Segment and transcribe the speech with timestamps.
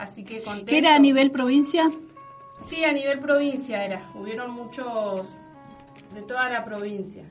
[0.00, 1.90] Así que ¿Qué era a nivel provincia?
[2.62, 4.10] Sí, a nivel provincia era.
[4.14, 5.28] Hubieron muchos
[6.14, 7.24] de toda la provincia.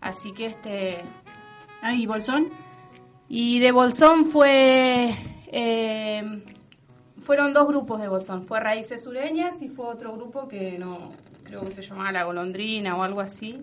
[0.00, 1.02] Así que este...
[1.82, 2.48] Ah, ¿y Bolsón?
[3.28, 5.16] Y de Bolsón fue...
[5.48, 6.42] eh,
[7.22, 8.44] fueron dos grupos de Bolsón.
[8.44, 11.10] Fue Raíces Sureñas y fue otro grupo que no...
[11.42, 13.60] Creo que se llamaba La Golondrina o algo así.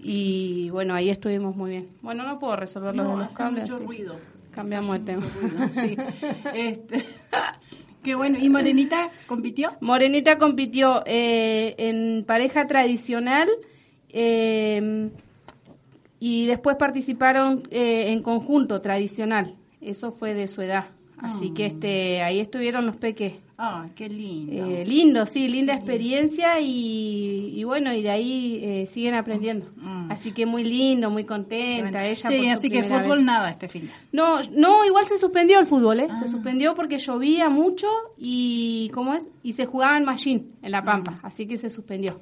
[0.00, 1.88] Y bueno, ahí estuvimos muy bien.
[2.02, 3.62] Bueno, no puedo resolver los No, de los hace cables.
[3.62, 3.84] mucho así.
[3.84, 4.16] ruido.
[4.58, 5.22] Cambiamos de tema.
[5.72, 5.96] Sí.
[6.52, 7.04] Este,
[8.02, 8.38] qué bueno.
[8.40, 9.76] ¿Y Morenita compitió?
[9.80, 13.48] Morenita compitió eh, en pareja tradicional
[14.08, 15.10] eh,
[16.18, 19.54] y después participaron eh, en conjunto tradicional.
[19.80, 20.86] Eso fue de su edad.
[21.20, 23.34] Así que este ahí estuvieron los peques.
[23.60, 24.52] Ah, qué lindo.
[24.70, 29.66] Eh, lindo, sí, linda experiencia y, y bueno, y de ahí eh, siguen aprendiendo.
[29.76, 30.12] Mm.
[30.12, 32.28] Así que muy lindo, muy contenta ella.
[32.28, 33.24] sí, por su así que fútbol vez.
[33.24, 33.90] nada este fin.
[34.12, 36.06] No, no, igual se suspendió el fútbol, ¿eh?
[36.08, 36.20] Ah.
[36.22, 39.28] Se suspendió porque llovía mucho y, ¿cómo es?
[39.42, 40.82] Y se jugaba en Machine, en La Ah.
[40.84, 42.20] Pampa, así que se suspendió.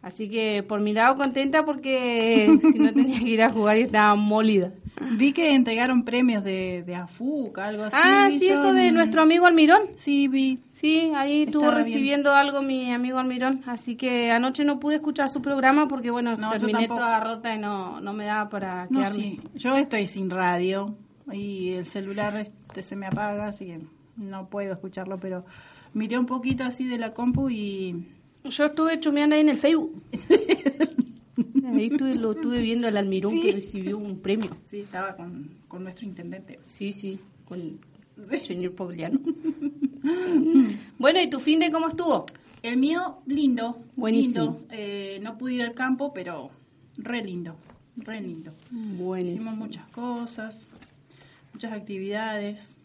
[0.00, 3.82] Así que por mi lado contenta porque si no tenía que ir a jugar y
[3.82, 4.72] estaba molida.
[5.12, 7.96] Vi que entregaron premios de, de AFUC, algo así.
[7.98, 9.82] ah, sí, eso de nuestro amigo Almirón.
[9.96, 10.58] Sí, vi.
[10.70, 11.86] Sí, ahí estuvo Estaba bien.
[11.86, 16.36] recibiendo algo mi amigo Almirón, así que anoche no pude escuchar su programa porque, bueno,
[16.36, 19.22] No, terminé toda rota y no, no me daba para No, quedarme.
[19.22, 19.40] sí.
[19.54, 20.94] Yo estoy sin radio
[21.32, 23.80] y el celular este se me apaga, así que
[24.16, 25.44] no puedo escucharlo, pero
[25.94, 28.04] miré un poquito así de la compu y
[28.44, 30.02] Yo estuve chumeando ahí en el Facebook.
[31.68, 34.50] Ahí estuve, lo estuve viendo al Almirón que recibió un premio.
[34.66, 36.58] sí, estaba con, con nuestro intendente.
[36.66, 37.78] Sí, sí, con
[38.30, 39.20] el señor Pobliano.
[40.98, 42.26] bueno, ¿y tu fin de cómo estuvo?
[42.62, 43.78] El mío, lindo.
[43.96, 44.44] Buenísimo.
[44.44, 44.66] lindo.
[44.70, 46.50] Eh, no pude ir al campo, pero
[46.96, 47.56] re lindo,
[47.96, 48.52] re lindo.
[48.66, 49.56] Hicimos Buenísimo.
[49.56, 50.66] muchas cosas,
[51.52, 52.77] muchas actividades.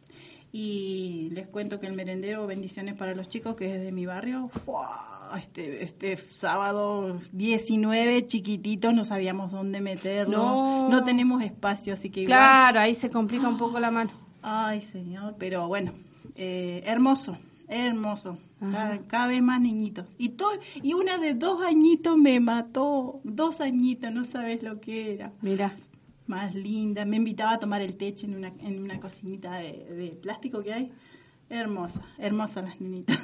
[0.56, 4.50] Y les cuento que el merendero Bendiciones para los chicos, que es de mi barrio,
[4.50, 5.14] ¡fua!
[5.40, 10.38] este, este sábado 19, chiquititos, no sabíamos dónde meterlo.
[10.38, 10.90] No.
[10.90, 12.38] No tenemos espacio, así que igual.
[12.38, 14.12] Claro, ahí se complica un poco la mano.
[14.44, 15.94] Ay, señor, pero bueno,
[16.36, 17.36] eh, hermoso,
[17.68, 18.38] hermoso.
[18.60, 20.06] Cada, cada vez más niñitos.
[20.18, 25.16] Y todo, y una de dos añitos me mató, dos añitos, no sabes lo que
[25.16, 25.34] era.
[25.42, 25.76] Mira,
[26.28, 30.18] Más linda, me invitaba a tomar el techo en una, en una cocinita de, de
[30.22, 30.92] plástico que hay.
[31.50, 33.20] Hermosa, hermosa las niñitas.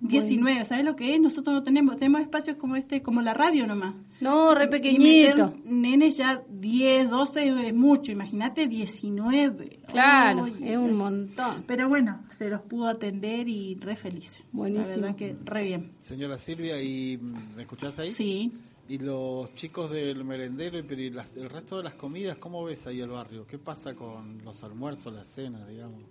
[0.00, 1.20] 19, ¿sabes lo que es?
[1.20, 3.94] Nosotros no tenemos, tenemos espacios como este, como la radio nomás.
[4.20, 5.52] no, re pequeñito.
[5.64, 9.80] nenes ya 10, 12 es mucho, imagínate 19.
[9.88, 11.64] Claro, es un montón.
[11.66, 14.42] Pero bueno, se los pudo atender y re felices.
[14.52, 14.96] Buenísimo.
[14.96, 15.92] La verdad que re bien.
[16.00, 18.12] Señora Silvia, ¿y me escuchás ahí?
[18.12, 18.52] Sí.
[18.92, 23.00] Y los chicos del merendero y las- el resto de las comidas, ¿cómo ves ahí
[23.00, 23.46] el barrio?
[23.46, 26.02] ¿Qué pasa con los almuerzos, las cenas, digamos?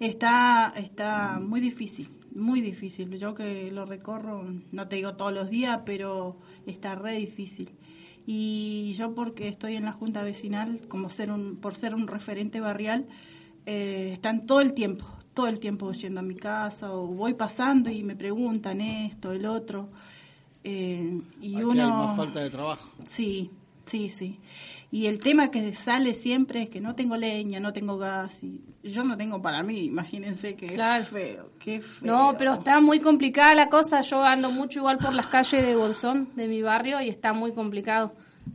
[0.00, 3.16] Está, está muy difícil, muy difícil.
[3.16, 7.70] Yo que lo recorro, no te digo todos los días, pero está re difícil.
[8.26, 12.58] Y yo porque estoy en la junta vecinal, como ser un, por ser un referente
[12.58, 13.06] barrial,
[13.66, 17.88] eh, están todo el tiempo, todo el tiempo yendo a mi casa o voy pasando
[17.88, 19.90] y me preguntan esto, el otro.
[20.64, 22.88] Eh, y Aquí uno hay más falta de trabajo.
[23.04, 23.50] Sí,
[23.86, 24.38] sí, sí.
[24.92, 28.60] Y el tema que sale siempre es que no tengo leña, no tengo gas y
[28.82, 31.04] yo no tengo para mí, imagínense que Claro.
[31.04, 32.06] feo, qué feo.
[32.12, 34.00] No, pero está muy complicada la cosa.
[34.00, 37.52] Yo ando mucho igual por las calles de Bolsón, de mi barrio, y está muy
[37.52, 38.12] complicado.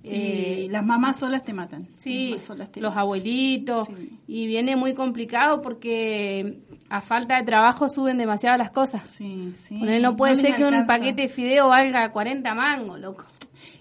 [0.07, 1.87] Y Eh, las mamás solas te matan.
[1.95, 3.01] Sí, solas te los matan.
[3.01, 3.87] abuelitos.
[3.87, 4.19] Sí.
[4.27, 6.59] Y viene muy complicado porque
[6.89, 9.07] a falta de trabajo suben demasiado las cosas.
[9.09, 9.79] Sí, sí.
[9.79, 13.25] Con él no puede ser que un paquete de fideo valga 40 mangos, loco.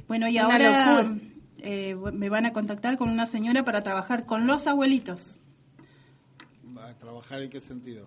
[0.09, 1.15] Bueno, y Una ahora
[1.59, 5.39] eh, me van a contactar con una señora para trabajar con los abuelitos.
[6.77, 8.07] ¿Va ¿A trabajar en qué sentido?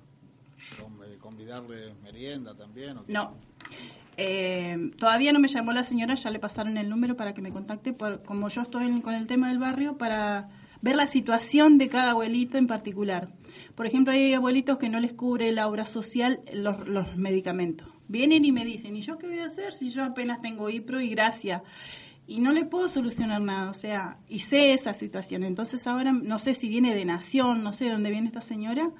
[0.82, 2.98] ¿Con, eh, ¿Convidarle merienda también?
[2.98, 3.14] o qué?
[3.14, 3.34] No.
[4.18, 7.52] Eh, todavía no me llamó la señora, ya le pasaron el número para que me
[7.52, 10.50] contacte, por, como yo estoy en- con el tema del barrio, para
[10.82, 13.32] ver la situación de cada abuelito en particular.
[13.76, 17.88] Por ejemplo, hay abuelitos que no les cubre la obra social los, medicamentos.
[18.08, 21.00] Vienen y me dicen, ¿y yo qué voy a hacer si yo apenas tengo IPRO
[21.02, 21.62] y gracia?
[22.26, 25.44] Y no le puedo solucionar nada, o sea, y sé esa situación.
[25.44, 28.92] Entonces ahora no sé si viene de Nación, no sé de dónde viene esta señora,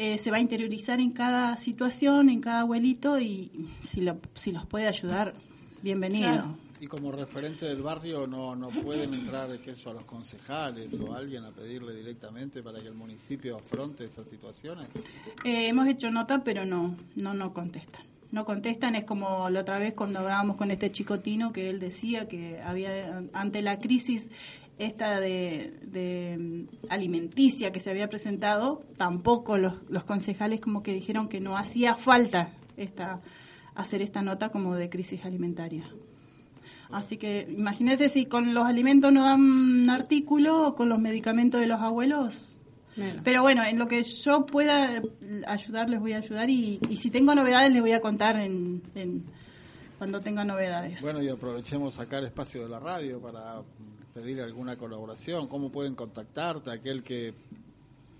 [0.00, 4.50] eh, se va a interiorizar en cada situación, en cada abuelito y si, lo, si
[4.50, 5.34] los puede ayudar,
[5.82, 6.56] bienvenido.
[6.80, 11.12] Y como referente del barrio no, no pueden entrar que eso a los concejales o
[11.12, 14.88] a alguien a pedirle directamente para que el municipio afronte esas situaciones.
[15.44, 18.00] Eh, hemos hecho nota, pero no, no, no contestan.
[18.32, 22.26] No contestan, es como la otra vez cuando hablábamos con este chicotino que él decía
[22.26, 24.30] que había ante la crisis
[24.80, 30.92] esta de, de mm, alimenticia que se había presentado, tampoco los, los concejales como que
[30.92, 33.20] dijeron que no hacía falta esta
[33.74, 35.84] hacer esta nota como de crisis alimentaria.
[36.90, 41.66] Así que imagínense si con los alimentos no dan un artículo, con los medicamentos de
[41.66, 42.58] los abuelos.
[43.24, 45.00] Pero bueno, en lo que yo pueda
[45.46, 48.82] ayudar, les voy a ayudar y, y si tengo novedades, les voy a contar en,
[48.94, 49.24] en,
[49.96, 51.00] cuando tenga novedades.
[51.00, 53.62] Bueno, y aprovechemos sacar espacio de la radio para
[54.20, 55.48] pedir alguna colaboración.
[55.48, 56.70] ¿Cómo pueden contactarte?
[56.70, 57.34] Aquel que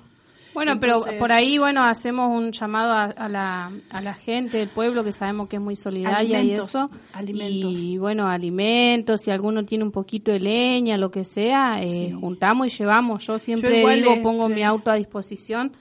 [0.52, 4.58] Bueno, Entonces- pero por ahí, bueno, hacemos un llamado a, a la, a la gente
[4.58, 6.90] del pueblo que sabemos que es muy solidaria y eso.
[7.12, 7.80] alimentos.
[7.80, 12.12] Y bueno, alimentos, si alguno tiene un poquito de leña, lo que sea, eh, Sí.
[12.12, 13.24] juntamos y llevamos.
[13.26, 15.72] Yo siempre digo, este, pongo mi auto a disposición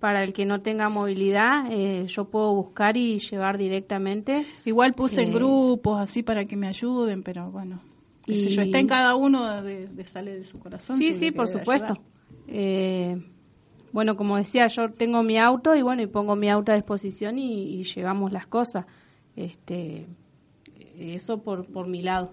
[0.00, 1.70] para el que no tenga movilidad.
[1.70, 4.44] eh, yo puedo buscar y llevar directamente.
[4.64, 7.80] Igual puse en Eh, grupos así para que me ayuden, pero bueno,
[8.24, 10.96] qué sé y- yo, está en cada uno de, de sale de su corazón.
[10.96, 11.98] Sí, si sí, por supuesto.
[12.48, 13.16] Eh,
[13.92, 17.38] bueno, como decía, yo tengo mi auto y bueno, y pongo mi auto a disposición
[17.38, 18.84] y, y llevamos las cosas.
[19.34, 20.06] Este,
[20.98, 22.32] eso por, por mi lado.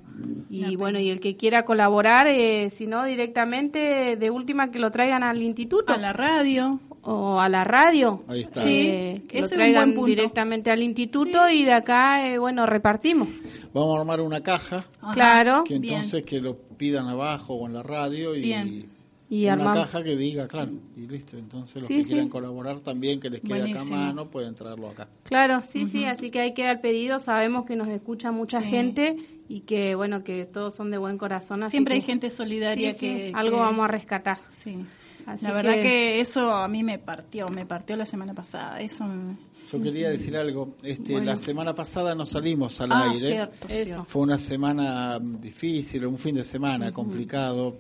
[0.49, 4.89] Y bueno, y el que quiera colaborar, eh, si no directamente, de última que lo
[4.91, 6.79] traigan al instituto A la radio.
[7.01, 8.23] o a la radio.
[8.29, 8.61] Ahí está.
[8.61, 10.07] Sí, Eh, que ese lo traigan buen punto.
[10.07, 13.27] directamente al instituto y de acá, eh, bueno, repartimos.
[13.73, 15.13] Vamos a armar una caja Ajá.
[15.13, 15.63] Claro.
[15.65, 15.95] que Bien.
[15.95, 18.92] entonces que lo pidan abajo o en la radio y Bien.
[19.35, 19.75] Y una armamos.
[19.85, 21.37] caja que diga, claro, y listo.
[21.37, 22.09] Entonces los Sí, que sí.
[22.11, 23.97] quieran colaborar también, que les quede acá a Buenísimo.
[23.97, 25.07] mano, pueden traerlo acá.
[25.23, 27.17] Claro, sí, sí, así que ahí queda el pedido.
[27.19, 28.69] Sabemos que nos escucha mucha Sí.
[28.69, 29.15] gente
[29.49, 31.63] y que, bueno, que todos son de buen corazón.
[31.63, 33.31] así Siempre hay que- gente solidaria Sí, sí, que...
[33.33, 34.37] algo que- vamos a rescatar.
[34.51, 34.77] Sí.
[35.25, 36.19] Así la verdad que- que...
[36.21, 38.81] eso a mí me partió, me partió la semana pasada.
[38.81, 39.37] Eso me-
[39.71, 40.75] Yo quería decir algo.
[40.83, 41.27] Este, Bueno.
[41.27, 43.47] La semana pasada no salimos al Ah, aire.
[43.69, 44.03] cierto.
[44.05, 47.75] Fue una semana difícil, un fin de semana complicado.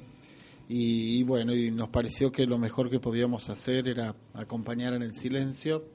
[0.69, 5.01] Y, y bueno, y nos pareció que lo mejor que podíamos hacer era acompañar en
[5.03, 5.85] el silencio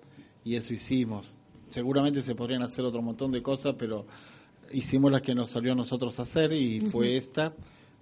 [0.45, 1.35] y eso hicimos.
[1.71, 4.07] Seguramente se podrían hacer otro montón de cosas, pero
[4.73, 7.55] hicimos las que nos salió a nosotros hacer y fue esta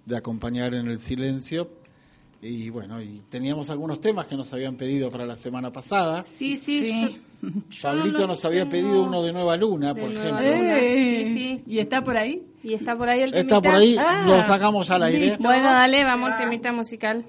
[0.05, 1.69] de acompañar en el silencio.
[2.41, 6.23] Y bueno, y teníamos algunos temas que nos habían pedido para la semana pasada.
[6.27, 6.81] Sí, sí.
[6.81, 7.21] Sí.
[7.81, 10.57] Pablito nos había pedido uno de Nueva Luna, de por Nueva ejemplo.
[10.57, 10.79] Luna.
[10.79, 11.63] Eh, Sí, sí.
[11.65, 12.45] ¿Y está por ahí?
[12.67, 13.61] Y está por ahí el Está temita.
[13.61, 15.19] por ahí, Ah, lo sacamos al aire.
[15.27, 15.41] listo.
[15.43, 17.23] Bueno, dale, vamos al temita musical.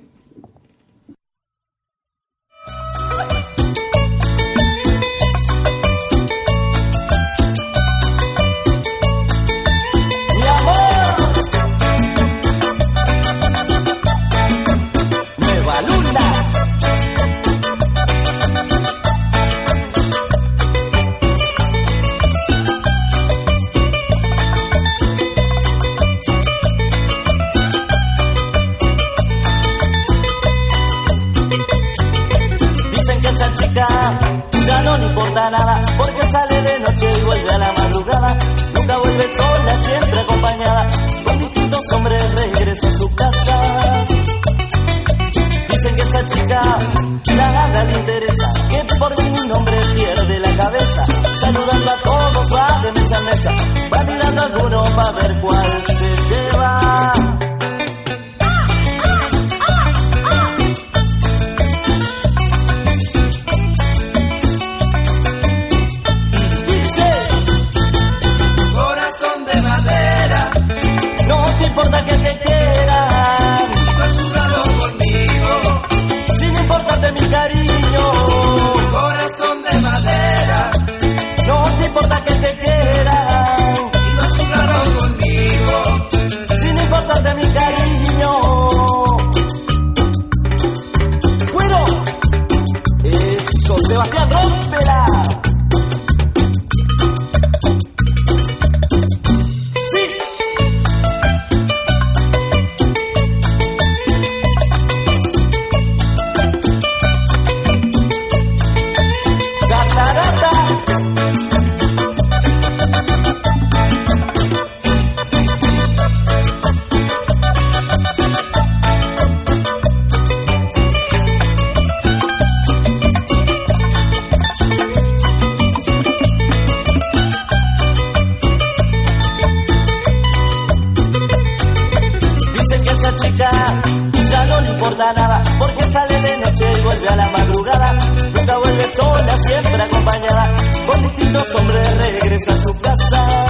[138.90, 140.54] Sola, siempre acompañada.
[140.87, 143.47] Con distintos hombres regresa a su casa.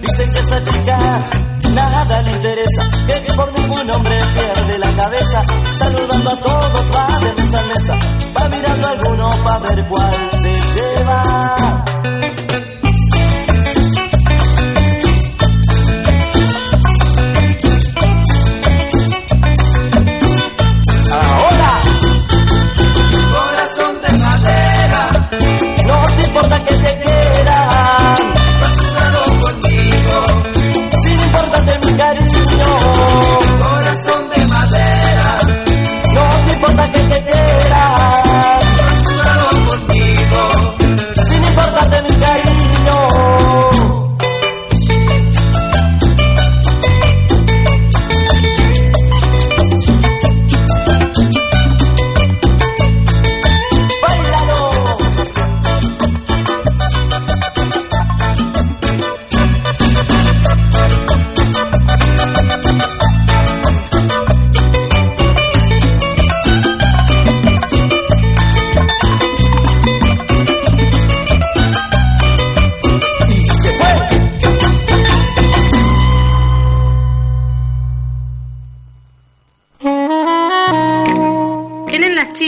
[0.00, 1.30] Dicen que esa chica
[1.74, 5.44] nada le interesa, que por ningún hombre pierde la cabeza.
[5.74, 7.98] Saludando a todos, va de mesa en mesa,
[8.36, 11.65] va mirando a alguno para ver cuál se lleva.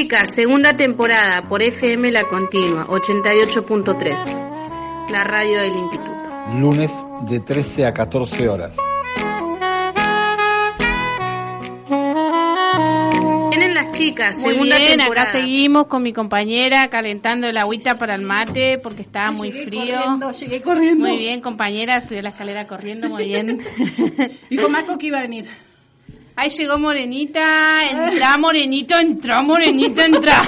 [0.09, 6.31] Chicas, segunda temporada por FM La Continua, 88.3, la radio del instituto.
[6.59, 6.91] Lunes
[7.29, 8.75] de 13 a 14 horas.
[13.51, 15.29] Tienen las chicas, Muy segunda bien, temporada.
[15.29, 19.65] acá seguimos con mi compañera calentando el agüita para el mate porque estaba muy Llegué
[19.67, 19.99] frío.
[20.01, 21.07] corriendo, llegué corriendo.
[21.07, 23.61] Muy bien, compañera, subió la escalera corriendo, muy bien.
[24.49, 25.51] Dijo Marco que iba a venir.
[26.41, 30.41] Ahí llegó Morenita, entra Morenito, entró Morenito, entra.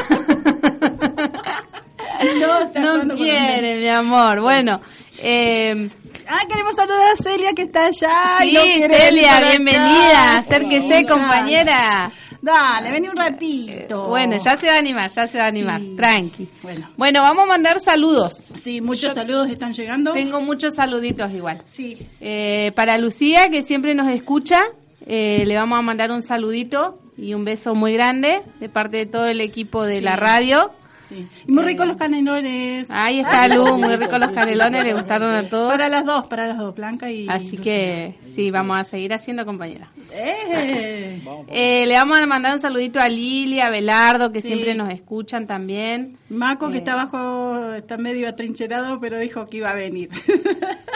[2.81, 4.41] No, No quiere, mi amor.
[4.41, 4.81] Bueno,
[5.19, 5.89] eh,
[6.33, 8.39] Ah, queremos saludar a Celia que está allá.
[8.41, 9.49] sí, no Celia, acá.
[9.49, 10.37] bienvenida.
[10.37, 12.13] Acérquese, compañera.
[12.41, 14.07] Dale, vení un ratito.
[14.07, 15.81] Bueno, ya se va a animar, ya se va a animar.
[15.81, 15.95] Sí.
[15.97, 16.49] Tranqui.
[16.63, 16.89] Bueno.
[16.97, 18.45] Bueno, vamos a mandar saludos.
[18.55, 20.13] Sí, muchos saludos están llegando.
[20.13, 21.63] Tengo muchos saluditos igual.
[21.67, 21.99] Sí.
[22.21, 24.63] Eh, para Lucía, que siempre nos escucha,
[25.07, 29.07] eh, le vamos a mandar un saludito y un beso muy grande de parte de
[29.07, 30.71] todo el equipo de la radio.
[31.09, 31.27] sí.
[31.49, 32.87] Y muy ricos los canelones.
[32.89, 35.73] Ahí está Lu, muy rico los canelones, le gustaron a todos.
[35.73, 37.27] Para las dos, para las dos, Blanca y.
[37.29, 37.63] Así Lucía.
[37.65, 39.91] que sí, vamos a seguir haciendo compañera.
[40.13, 41.21] ¡Eh!
[41.49, 44.49] Eh, le vamos a mandar un saludito a Lili, a Belardo, que Sí.
[44.49, 46.17] siempre nos escuchan también.
[46.29, 46.79] Maco, que Eh.
[46.79, 50.09] está abajo, está medio atrincherado, pero dijo que iba a venir.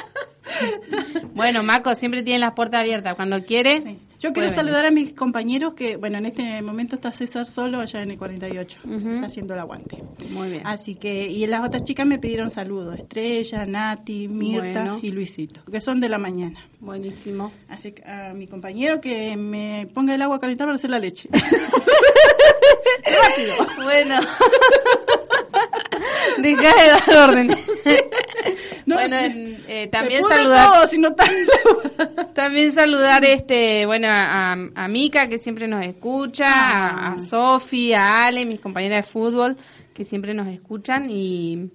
[1.35, 3.15] Bueno, Maco siempre tiene las puertas abiertas.
[3.17, 3.81] Cuando quiere.
[3.83, 3.99] Sí.
[4.21, 4.55] Yo quiero venir.
[4.65, 8.17] saludar a mis compañeros que, bueno, en este momento está César solo allá en el
[8.19, 8.79] 48.
[8.85, 9.09] Ujú.
[9.17, 10.03] Está haciendo el aguante.
[10.31, 10.63] Muy bien.
[10.67, 12.97] Así que, y las otras chicas me pidieron saludos.
[12.99, 14.99] Estrella, Nati, Mirta Bueno.
[15.03, 16.59] y Luisito, que son de la mañana.
[16.81, 17.53] Buenísimo.
[17.69, 20.99] Así que a mi compañero que me ponga el agua a calentar para hacer la
[21.01, 21.29] leche.
[23.83, 24.19] Bueno.
[26.43, 27.59] Deja de dar órdenes.
[28.87, 29.57] No, bueno, sí.
[29.67, 32.33] eh, también saludar todo si no tanto.
[32.35, 37.13] también saludar este bueno a, a- Mica que siempre nos escucha, a, Ah.
[37.15, 39.57] a Sofi, a Ale, mis compañeras de fútbol
[39.95, 41.71] que siempre nos escuchan y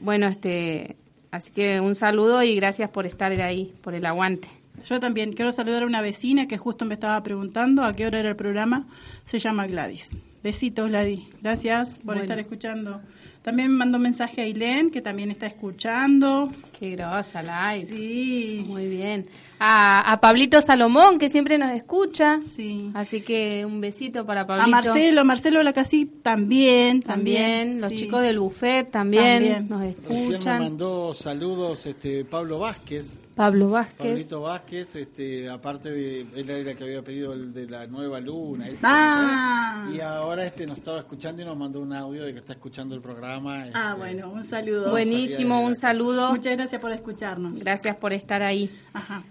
[0.00, 0.96] bueno, este
[1.30, 4.48] Así que un saludo y gracias por estar ahí, por el aguante.
[4.84, 8.18] Yo también quiero saludar a una vecina que justo me estaba preguntando a qué hora
[8.18, 8.86] era el programa.
[9.24, 10.10] Se llama Gladys.
[10.42, 11.20] Besitos, Gladys.
[11.40, 12.22] Gracias por Bueno.
[12.22, 13.00] estar escuchando.
[13.42, 16.50] También me mandó un mensaje a Ailén, que también está escuchando.
[16.78, 17.86] Qué grosa la hay.
[17.86, 19.26] Sí, Muy bien.
[19.58, 22.40] A, a Pablito Salomón, que siempre nos escucha.
[22.54, 22.90] sí.
[22.94, 24.66] Así que un besito para Pablito.
[24.66, 27.00] A Marcelo, Marcelo Lacasí también.
[27.00, 27.96] También, los sí.
[27.96, 29.24] chicos del buffet también,
[29.64, 29.68] También.
[29.68, 30.58] nos Recién me escuchan.
[30.62, 33.06] mandó saludos este Pablo Vázquez,
[33.40, 33.96] Pablo Vázquez.
[33.96, 38.20] Pablito Vázquez, este, aparte de, él era el que había pedido el de la nueva
[38.20, 38.68] luna.
[38.68, 39.88] ese, Ah.
[39.96, 42.94] Y ahora este nos estaba escuchando y nos mandó un audio de que está escuchando
[42.94, 43.64] el programa.
[43.64, 44.90] este, Ah, bueno, un saludo.
[44.90, 46.32] Buenísimo, un saludo.
[46.32, 47.54] Muchas gracias por escucharnos.
[47.60, 48.70] Gracias por estar ahí.
[48.92, 49.22] Ajá.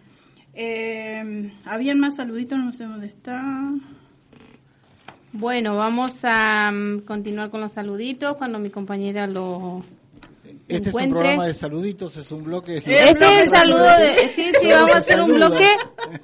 [0.56, 3.72] Eh, Habían más saluditos, no sé dónde está.
[5.34, 9.84] Bueno, vamos a mm, continuar con los saluditos cuando mi compañera lo
[10.70, 12.78] Este es un programa de saluditos, es un bloque.
[12.78, 14.30] Este es el saludo de...
[14.30, 15.68] Sí, sí, Solo vamos a hacer un bloque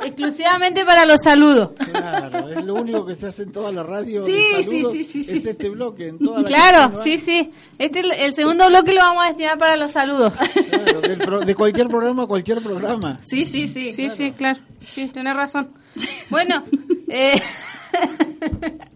[0.04, 1.72] exclusivamente para los saludos.
[1.92, 4.26] Claro, es lo único que se hace en toda la radio.
[4.26, 5.38] Sí, de sí, saludos, sí, sí, sí.
[5.40, 6.08] Es este bloque.
[6.10, 7.52] En toda la Claro, sí, sí.
[7.80, 10.34] Este el segundo bloque lo vamos a destinar para los saludos.
[10.70, 13.20] Claro, del pro- de cualquier programa a cualquier programa.
[13.26, 13.94] Sí, sí, sí.
[13.94, 14.60] Sí, sí, claro.
[14.94, 15.72] Sí, tenés razón.
[16.30, 16.64] Bueno,
[17.10, 17.42] eh,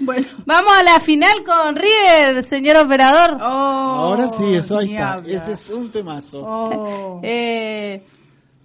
[0.00, 0.26] Bueno.
[0.46, 3.38] vamos a la final con River, señor operador.
[3.40, 5.22] Oh, Ahora sí, eso ahí está.
[5.26, 6.42] Ese es un temazo.
[6.44, 7.20] Oh.
[7.24, 8.02] Eh,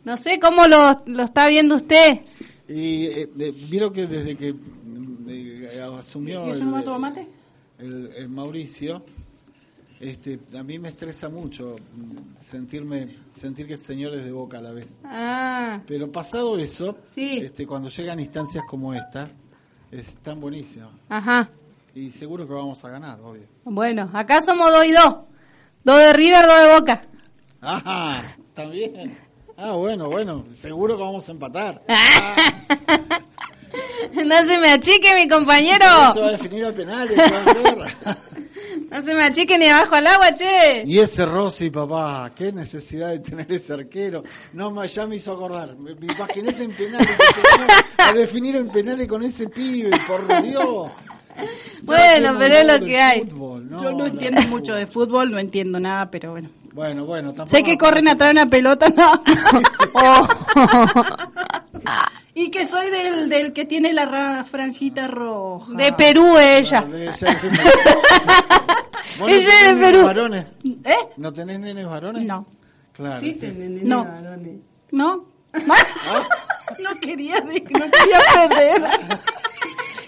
[0.06, 2.22] no sé cómo lo, lo está viendo usted.
[2.68, 4.56] Y eh, de- vieron que desde que
[5.30, 6.46] eh, asumió
[7.80, 9.04] el- el Mauricio,
[10.00, 11.76] este, a mí me estresa mucho
[12.40, 14.88] sentirme sentir que el señor es de boca a la vez.
[15.04, 17.40] Ah, Pero pasado eso, Sí.
[17.44, 19.30] este, cuando llegan instancias como esta,
[19.92, 20.90] es tan buenísimo.
[21.10, 21.50] ajá.
[21.96, 23.44] Y seguro que vamos a ganar, obvio.
[23.66, 25.16] Bueno, acá somos dos y dos.
[25.84, 27.02] Dos de River, dos de Boca.
[27.62, 28.22] Ah,
[28.54, 29.18] también.
[29.58, 31.82] Ah, bueno, bueno, seguro que vamos a empatar.
[34.26, 35.86] No se me achique, mi compañero.
[36.14, 37.18] Se va a definir a penales,
[38.92, 40.84] No se me achique ni abajo al agua, che.
[40.86, 44.24] Y ese Rossi, papá, qué necesidad de tener ese arquero.
[44.54, 45.76] No, ma- ya me hizo acordar.
[45.78, 47.18] Me, me imaginé en penales,
[47.98, 50.92] a definir en penales con ese pibe, por Dios.
[51.84, 53.22] Bueno, pero es lo que hay.
[53.22, 56.50] fútbol, Yo no entiendo mucho de fútbol, no entiendo nada, pero bueno.
[56.74, 57.56] Bueno, bueno, tampoco.
[57.58, 59.24] Sé que corren atrás de una pelota, no.
[59.94, 60.28] Oh.
[62.42, 65.74] y que soy del, del que tiene la ra- franjita roja.
[65.74, 66.84] De Perú ella.
[66.86, 67.58] Ah, debe ser que- ¿Vos
[69.20, 70.06] no Ella es de nenes Perú.
[70.06, 70.46] varones?
[70.86, 70.96] ¿Eh?
[71.18, 72.24] ¿No tenés nenes varones?
[72.26, 72.46] No.
[72.94, 73.20] Claro.
[73.20, 73.82] Sí, sí, sí.
[73.84, 74.06] No.
[74.06, 74.58] varones.
[74.92, 75.26] ¿No?
[75.54, 78.84] no quería, de- no quería perder.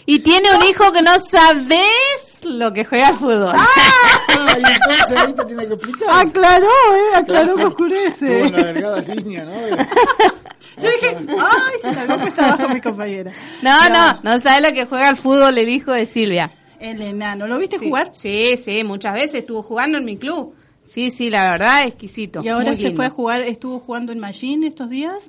[0.05, 3.53] Y tiene un hijo que no sabes lo que juega al fútbol.
[3.55, 6.27] Ah, y entonces ahí te tiene que explicar.
[6.27, 7.15] Aclaró, ¿eh?
[7.17, 8.43] Aclaró que Tuvo oscurece.
[8.43, 9.51] una delgada línea, ¿no?
[9.51, 9.87] De-
[10.81, 13.31] Yo dije, ay, se cuesta abajo mi compañera.
[13.61, 16.51] No, no, no sabe lo que juega al fútbol el hijo de Silvia.
[16.79, 18.09] El enano, ¿lo viste Sí, jugar?
[18.13, 20.55] Sí, sí, muchas veces estuvo jugando en mi club.
[20.83, 22.41] Sí, sí, la verdad, exquisito.
[22.43, 25.23] Y ahora se fue a jugar, estuvo jugando en Machine estos días,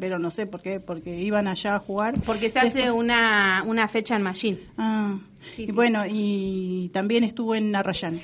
[0.00, 2.20] pero no sé por qué, porque iban allá a jugar.
[2.26, 4.58] Porque se hace una, una fecha en Machine.
[4.76, 5.16] Ah,
[5.48, 5.72] Sí, y sí.
[5.72, 8.20] bueno, y también estuvo en Arrayán.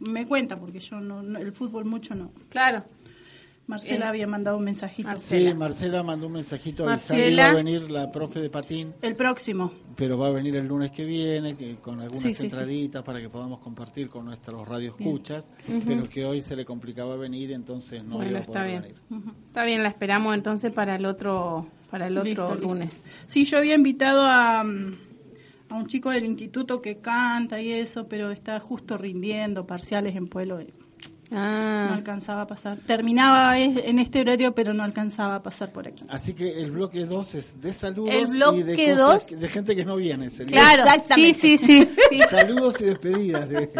[0.00, 2.30] Me cuenta, porque yo no, no- el fútbol mucho no.
[2.48, 2.84] Claro.
[3.72, 5.08] Marcela había mandado un mensajito.
[5.08, 5.50] Marcela.
[5.50, 7.42] Sí, Marcela mandó un mensajito avisando que Marcela.
[7.42, 9.72] iba a venir la profe de patín, El próximo.
[9.96, 12.44] pero va a venir el lunes que viene que- con algunas Sí, sí, sí.
[12.44, 15.48] entraditas para que podamos compartir con nuestros radioescuchas,
[15.86, 18.82] pero que hoy se le complicaba venir, entonces no bueno, iba a está poder bien.
[18.82, 19.32] venir.
[19.46, 22.68] Está bien, la esperamos entonces para el otro, para el otro Listo, listo.
[22.68, 23.04] lunes.
[23.26, 24.96] Sí, yo había invitado a, mm,
[25.70, 30.28] a un chico del instituto que canta y eso, pero está justo rindiendo parciales en
[30.28, 30.60] pueblo.
[31.32, 32.76] Y No Ah, alcanzaba a pasar.
[32.86, 36.04] Terminaba en este horario, pero no alcanzaba a pasar por aquí.
[36.08, 39.24] Así que el bloque 2 es de saludos El y de bloque cosas dos.
[39.26, 40.28] que- de gente que no viene.
[40.30, 40.52] sería.
[40.58, 41.34] claro, sí, Exactamente.
[41.38, 42.20] sí, sí, sí.
[42.30, 43.48] Saludos y despedidas.
[43.48, 43.70] de-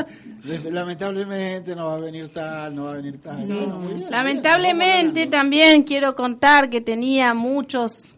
[0.44, 3.36] de- lamentablemente no va a venir tal, no va a venir tal.
[3.38, 3.44] Sí.
[3.46, 8.16] No, muy bien, Lamentablemente bien, también quiero contar que tenía muchos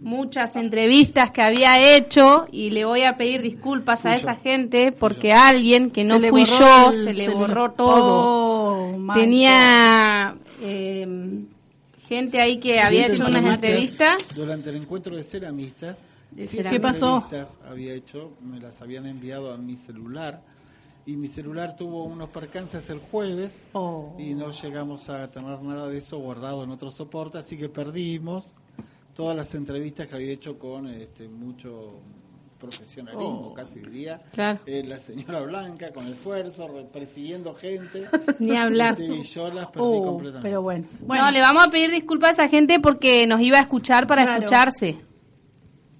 [0.00, 4.16] muchas entrevistas que había hecho y le voy a pedir disculpas a yo.
[4.18, 8.47] esa gente porque alguien que no fui yo el- se le borró todo.
[9.14, 11.06] Tenía eh,
[12.06, 14.34] gente ahí que había hecho unas entrevistas.
[14.36, 15.98] Durante el encuentro de ceramistas,
[16.36, 17.26] ¿Qué pasó?
[17.68, 20.42] había hecho, me las habían enviado a mi celular
[21.06, 24.14] y mi celular tuvo unos percances el jueves Oh.
[24.18, 28.44] y no llegamos a tener nada de eso guardado en otro soporte, así que perdimos
[29.14, 31.94] todas las entrevistas que había hecho con este, mucho
[32.58, 34.20] profesionalismo, casi diría.
[34.32, 34.58] Claro.
[34.66, 38.06] Eh, la señora Blanca con esfuerzo, persiguiendo gente.
[38.38, 38.92] Ni hablar.
[38.92, 40.48] Este, y yo las perdí Uh, completamente.
[40.48, 40.86] pero bueno.
[41.00, 44.06] bueno No, le vamos a pedir disculpas a esa gente porque nos iba a escuchar
[44.06, 44.38] para Claro.
[44.40, 44.96] escucharse.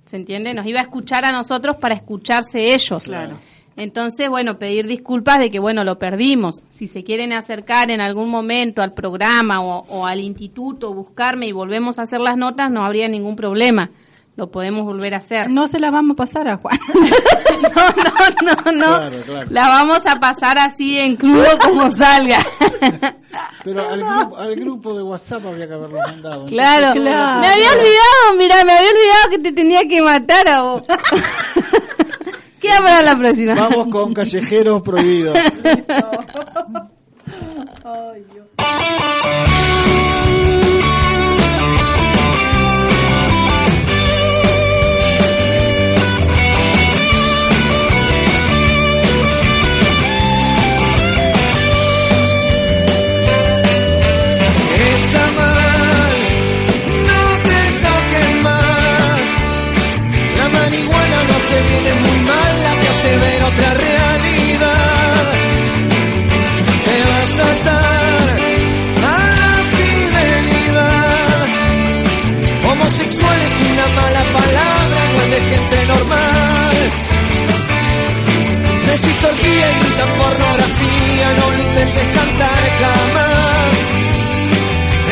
[0.07, 0.55] ¿Se entiende?
[0.55, 3.05] Nos iba a escuchar a nosotros para escucharse ellos.
[3.05, 3.37] Claro.
[3.77, 6.65] Entonces, bueno, pedir disculpas de que, bueno, lo perdimos.
[6.71, 11.53] Si se quieren acercar en algún momento al programa o, o al instituto, buscarme y
[11.53, 13.91] volvemos a hacer las notas, no habría ningún problema.
[14.39, 15.51] Lo podemos volver a hacer.
[15.51, 16.79] no se la vamos a pasar a Juan.
[17.61, 17.83] No,
[18.45, 18.87] no, no, no.
[18.87, 19.47] Claro, claro.
[19.51, 22.39] La vamos a pasar así en crudo como salga.
[23.65, 26.47] Pero al, grupo, al grupo de WhatsApp habría que haberlo mandado.
[26.47, 26.93] Claro.
[26.93, 27.41] Claro.
[27.41, 30.83] Me había olvidado, mira, me había olvidado que te tenía que matar a vos.
[32.61, 33.55] Queda para la próxima.
[33.57, 35.37] Vamos con callejeros prohibidos.
[37.85, 38.47] Ay, Dios.
[79.01, 83.71] Decís orgía y gritan pornografía, no lo intentes cantar jamás.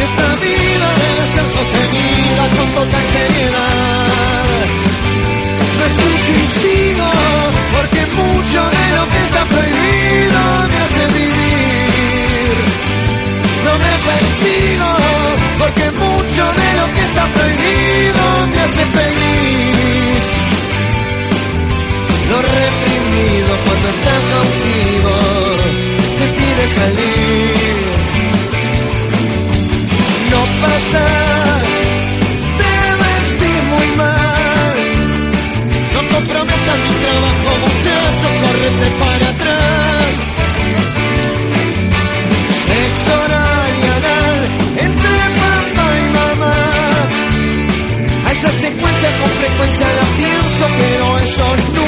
[0.06, 4.66] Esta vida debe ser sostenida con total seriedad.
[5.78, 7.10] No escucho y sigo,
[7.76, 10.40] porque mucho de lo que está prohibido
[10.72, 12.54] me hace vivir.
[13.66, 14.90] No me persigo,
[15.60, 20.22] porque mucho de lo que está prohibido me hace feliz.
[22.30, 22.85] Lo reprimido
[23.94, 25.12] estás cautivo
[26.18, 27.86] te pide salir
[30.36, 31.04] no pasa,
[32.60, 34.78] te vestís muy mal.
[35.94, 40.08] No comprometas mi trabajo, muchacho, correte para atrás.
[42.66, 44.38] Sexo oral y anal
[44.84, 46.58] entre papá y mamá.
[48.26, 51.85] A esa secuencia con frecuencia la pienso, pero ellos nunca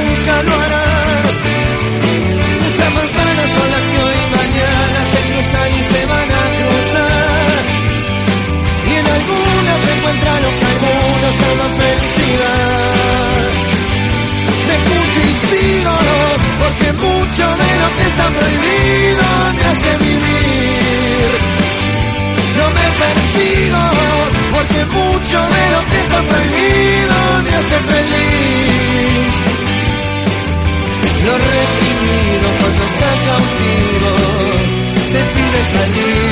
[17.28, 21.30] mucho de lo que está prohibido me hace vivir.
[22.58, 23.82] No me persigo,
[24.52, 29.32] porque mucho de lo que está prohibido me hace feliz.
[31.26, 34.10] Lo reprimido cuando está cautivo
[35.12, 36.27] te pide salir.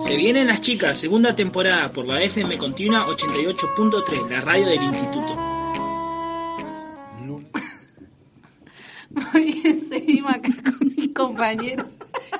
[0.00, 5.36] Se vienen las chicas, segunda temporada por la FM Continua 88.3, la radio del instituto.
[9.32, 11.95] Muy bien, seguimos acá con mi compañero.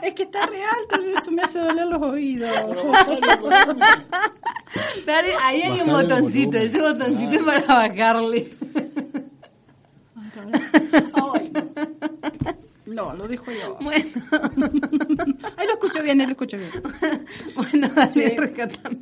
[0.06, 2.50] Es que está re alto, eso me hace doler los oídos.
[5.06, 8.48] Dale, ahí hay un botoncito, ese botoncito es para bajarle.
[11.34, 11.52] Ay,
[12.86, 13.76] no, lo dejo yo.
[13.80, 14.06] Bueno,
[15.56, 16.70] Ahí lo escucho bien, ahí lo escucho bien.
[17.54, 18.36] bueno, dale, Sí.
[18.36, 19.00] rescatame.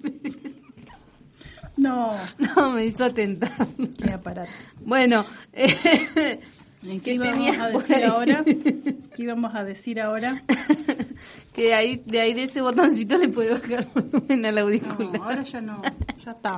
[1.77, 3.51] No, No, me hizo tentar.
[4.03, 4.51] qué aparato.
[4.81, 6.41] Bueno, eh,
[6.85, 8.45] ¿Qué ¿Qué íbamos a decir ahora?
[8.45, 10.43] ¿Qué íbamos a decir ahora?
[11.55, 15.25] que de ahí, de ahí de ese botoncito le puede bajar el volumen al No,
[15.25, 15.83] ahora ya no,
[16.25, 16.57] ya está.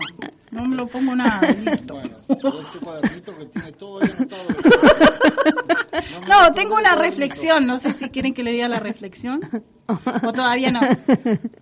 [0.50, 1.94] No me lo pongo nada, listo.
[1.94, 4.42] Bueno, ese cuadernito que tiene todo ahí anotado.
[6.28, 9.40] No, lo tengo una reflexión, no sé si quieren que le diga la reflexión
[9.88, 10.81] o todavía no.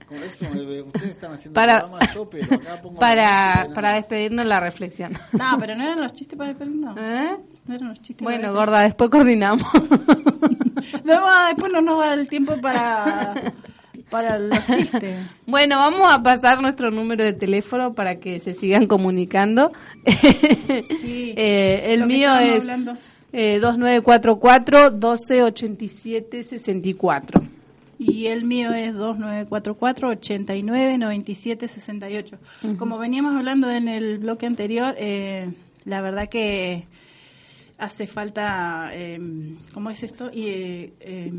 [0.09, 3.97] Con eso, eh, ustedes están haciendo Para- programa, yo, pero acá pongo Para, para no.
[3.97, 5.13] despedirnos la reflexión.
[5.33, 6.97] No, pero no eran los chistes para despedirnos.
[6.99, 7.37] ¿Eh?
[7.67, 9.67] No eran los chistes Bueno, para gorda, después coordinamos.
[11.05, 13.35] No, después no nos va el tiempo para,
[14.11, 15.27] para los chistes.
[15.47, 19.73] Bueno, vamos a pasar nuestro número de teléfono para que se sigan comunicando.
[21.01, 22.97] Sí, Eh, el mío es hablando.
[23.33, 27.43] eh, 2944 1287 64.
[27.99, 32.39] Y el mío es 2944 89 97 68.
[32.79, 35.53] Como veníamos hablando en el bloque anterior, eh,
[35.85, 36.87] la verdad que
[37.79, 39.19] hace falta, eh,
[39.73, 40.31] ¿cómo es esto?
[40.33, 41.33] Y eh, eh,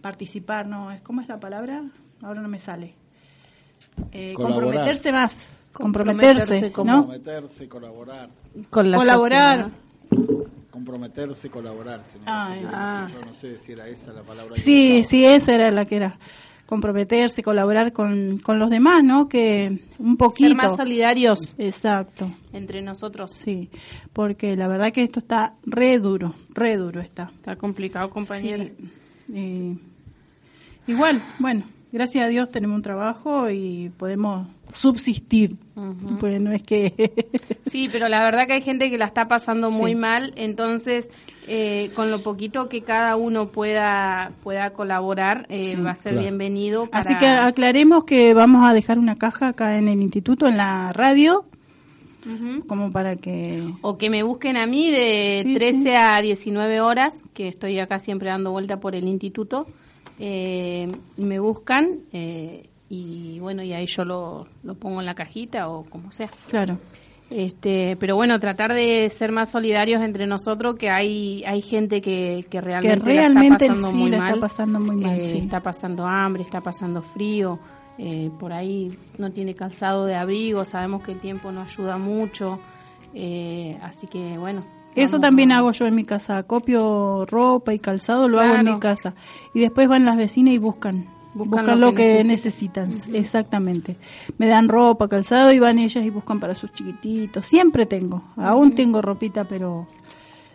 [0.00, 0.90] participar, ¿no?
[0.90, 1.84] ¿Es- ¿Cómo es la palabra?
[2.22, 2.94] Ahora no me sale.
[4.12, 6.96] Eh, comprometerse más, Comprometerse comprometerse, ¿no?
[7.06, 8.30] Comprometerse, colaborar.
[8.70, 9.56] Con la Colaborar.
[9.62, 9.78] sociedad.
[10.78, 12.24] Comprometerse, colaborar, señora.
[12.32, 13.08] Ah, ah.
[13.12, 14.54] Yo no sé si era esa la palabra.
[14.56, 16.16] Sí, sí, esa era la que era.
[16.66, 19.28] Comprometerse, colaborar con, con los demás, ¿no?
[19.28, 20.50] Que un poquito.
[20.50, 23.32] Ser más solidarios Exacto, entre nosotros.
[23.32, 23.70] sí.
[24.12, 27.28] Porque la verdad que esto está re duro, re duro está.
[27.34, 28.62] Está complicado, compañera.
[28.64, 28.72] Sí.
[29.34, 29.76] Eh,
[30.86, 35.56] igual, bueno, gracias a Dios tenemos un trabajo y podemos subsistir.
[36.20, 37.12] Pues no es que...
[37.70, 39.96] Sí, pero la verdad que hay gente que la está pasando muy Sí.
[39.96, 41.10] mal, entonces
[41.46, 46.12] eh, con lo poquito que cada uno pueda pueda colaborar eh, Sí, va a ser
[46.14, 46.26] claro.
[46.28, 46.86] bienvenido.
[46.90, 47.00] Para...
[47.04, 50.92] Así que aclaremos que vamos a dejar una caja acá en el instituto, en la
[50.94, 51.44] radio,
[52.66, 53.62] como para que...
[53.80, 55.88] O que me busquen a mí de Sí, 13 sí.
[55.98, 59.66] a 19 horas, que estoy acá siempre dando vuelta por el instituto,
[60.18, 65.68] eh, me buscan eh, y bueno, y ahí yo lo, lo pongo en la cajita
[65.68, 66.30] o como sea.
[66.48, 66.78] Claro.
[67.30, 72.46] Este, pero bueno, tratar de ser más solidarios entre nosotros, que hay hay gente que,
[72.48, 74.40] que realmente, Que realmente la está pasando sí muy la está mal.
[74.40, 75.38] pasando muy mal, Eh, sí.
[75.38, 77.58] Está pasando hambre, está pasando frío,
[77.98, 82.58] eh, por ahí no tiene calzado de abrigo, sabemos que el tiempo no ayuda mucho,
[83.12, 84.64] eh, así que bueno.
[85.02, 88.78] Eso también hago yo en mi casa, copio ropa y calzado, lo hago en mi
[88.78, 89.14] casa.
[89.54, 92.88] Y después van las vecinas y buscan, Buscan buscan, lo lo, que que, necesitan.
[92.88, 93.96] necesitan, exactamente.
[94.38, 97.46] Me dan ropa, calzado y van ellas y buscan para sus chiquititos.
[97.46, 99.86] Siempre tengo, aún tengo ropita, pero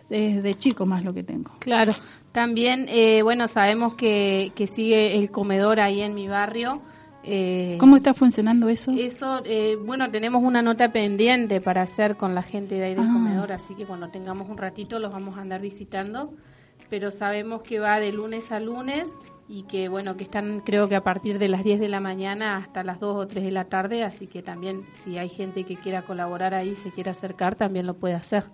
[0.08, 1.52] desde chico más lo que tengo.
[1.58, 1.92] Claro,
[2.32, 6.82] también, eh, bueno, sabemos que, que sigue el comedor ahí en mi barrio.
[7.26, 8.90] Eh, ¿Cómo está funcionando eso?
[8.92, 13.04] Eso, eh, bueno, tenemos una nota pendiente para hacer con la gente de ahí del
[13.04, 13.10] Ah.
[13.12, 16.32] comedor, así que cuando tengamos un ratito los vamos a andar visitando,
[16.90, 19.10] pero sabemos que va de lunes a lunes
[19.48, 22.56] y que, bueno, que están creo que a partir de las 10 de la mañana
[22.56, 25.76] hasta las 2 o 3 de la tarde, así que también si hay gente que
[25.76, 28.44] quiera colaborar ahí, se quiera acercar, también lo puede hacer.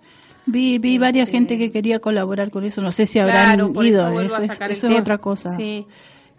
[0.45, 3.73] Vi, vi varias Este- gente que quería colaborar con eso, no sé si habrán Claro,
[3.73, 5.49] por ido, eso vuelvo eso, a es- sacar el eso es otra cosa.
[5.51, 5.85] Sí.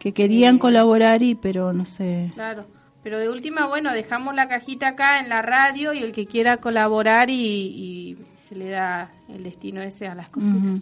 [0.02, 2.32] Que querían colaborar y pero no sé.
[2.34, 2.66] Claro,
[3.04, 6.56] pero de última, bueno, dejamos la cajita acá en la radio y el que quiera
[6.56, 10.80] colaborar y, y se le da el destino ese a las cositas.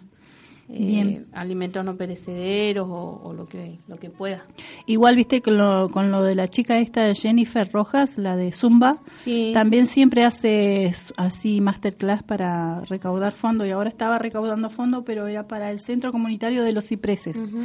[0.73, 1.27] Eh, Bien.
[1.33, 4.45] alimentos no perecederos o, o lo que lo que pueda.
[4.85, 8.99] Igual viste con lo, con lo de la chica esta Jennifer Rojas, la de Zumba,
[9.17, 9.51] Sí.
[9.53, 15.45] también siempre hace así masterclass para recaudar fondos y ahora estaba recaudando fondos, pero era
[15.45, 17.35] para el Centro Comunitario de los Cipreses.
[17.35, 17.63] Ujú.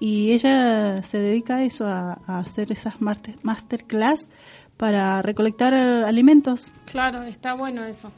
[0.00, 4.20] Y ella se dedica a eso, a, a hacer esas master- masterclass
[4.76, 6.72] para recolectar alimentos.
[6.86, 8.10] Claro, está bueno eso.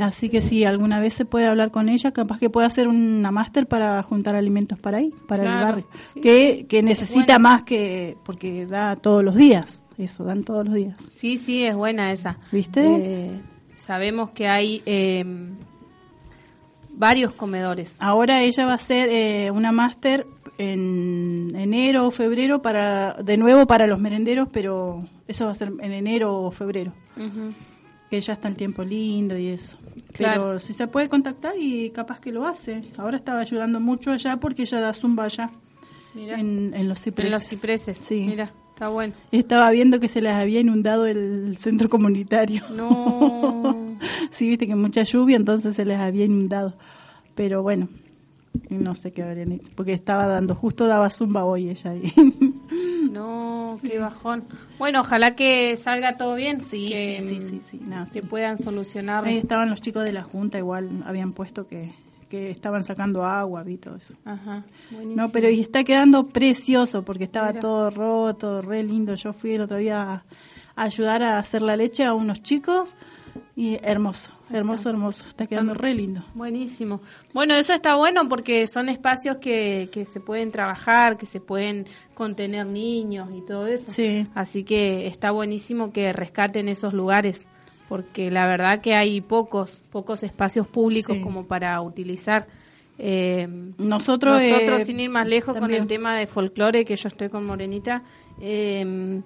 [0.00, 3.30] Así que si alguna vez se puede hablar con ella, capaz que pueda hacer una
[3.30, 5.88] máster para juntar alimentos para ahí, para el barrio.
[6.14, 6.20] sí.
[6.20, 10.96] Que, que necesita más que, porque da todos los días, eso, dan todos los días.
[11.10, 12.38] Sí, sí, es buena esa.
[12.50, 12.82] ¿Viste?
[12.84, 13.40] Eh,
[13.76, 15.24] sabemos que hay eh,
[16.90, 17.96] varios comedores.
[17.98, 20.26] Ahora ella va a hacer eh, una máster
[20.58, 25.72] en enero o febrero para, de nuevo para los merenderos, pero eso va a ser
[25.80, 26.92] en enero o febrero.
[28.10, 29.76] Que ya está el tiempo lindo y eso.
[30.12, 30.44] Claro.
[30.46, 32.84] Pero si se puede contactar y capaz que lo hace.
[32.96, 35.50] Ahora estaba ayudando mucho allá porque ella da zumba allá
[36.14, 37.32] Mira, en, en los cipreses.
[37.34, 37.98] en los cipreses.
[37.98, 38.24] Sí.
[38.28, 39.14] Mira, está bueno.
[39.32, 42.62] Estaba viendo que se les había inundado el centro comunitario.
[42.70, 43.98] No.
[44.30, 46.74] sí, viste que mucha lluvia, entonces se les había inundado.
[47.34, 47.88] Pero bueno,
[48.70, 52.12] no sé qué habrían hecho, porque estaba dando, justo daba zumba hoy ella ahí.
[53.10, 54.44] No, qué bajón.
[54.78, 56.62] Bueno, ojalá que salga todo bien.
[56.62, 59.24] Sí, que, sí, sí, sí, sí, no, que puedan solucionar.
[59.24, 61.92] Ahí estaban los chicos de la junta, igual habían puesto que,
[62.28, 64.14] que estaban sacando agua, vi todo eso.
[64.26, 65.22] Ajá, buenísimo.
[65.22, 67.60] No, pero y está quedando precioso porque estaba Mira.
[67.60, 69.14] todo roto, re lindo.
[69.14, 70.24] Yo fui el otro día a,
[70.74, 72.94] a ayudar a hacer la leche a unos chicos
[73.54, 75.24] y hermoso, hermoso, hermoso.
[75.28, 76.24] Está quedando re lindo.
[76.34, 77.00] Buenísimo.
[77.32, 81.86] Bueno, eso está bueno porque son espacios que, que se pueden trabajar, que se pueden
[82.14, 83.90] contener niños y todo eso.
[83.90, 84.26] Sí.
[84.34, 87.46] Así que está buenísimo que rescaten esos lugares
[87.88, 91.22] porque la verdad que hay pocos, pocos espacios públicos Sí.
[91.22, 92.46] como para utilizar.
[92.98, 93.46] Eh,
[93.78, 97.28] Nosotros, nosotros, eh, sin ir más lejos, con el tema de folclore, que yo estoy
[97.28, 98.02] con Morenita,
[98.40, 99.20] eh,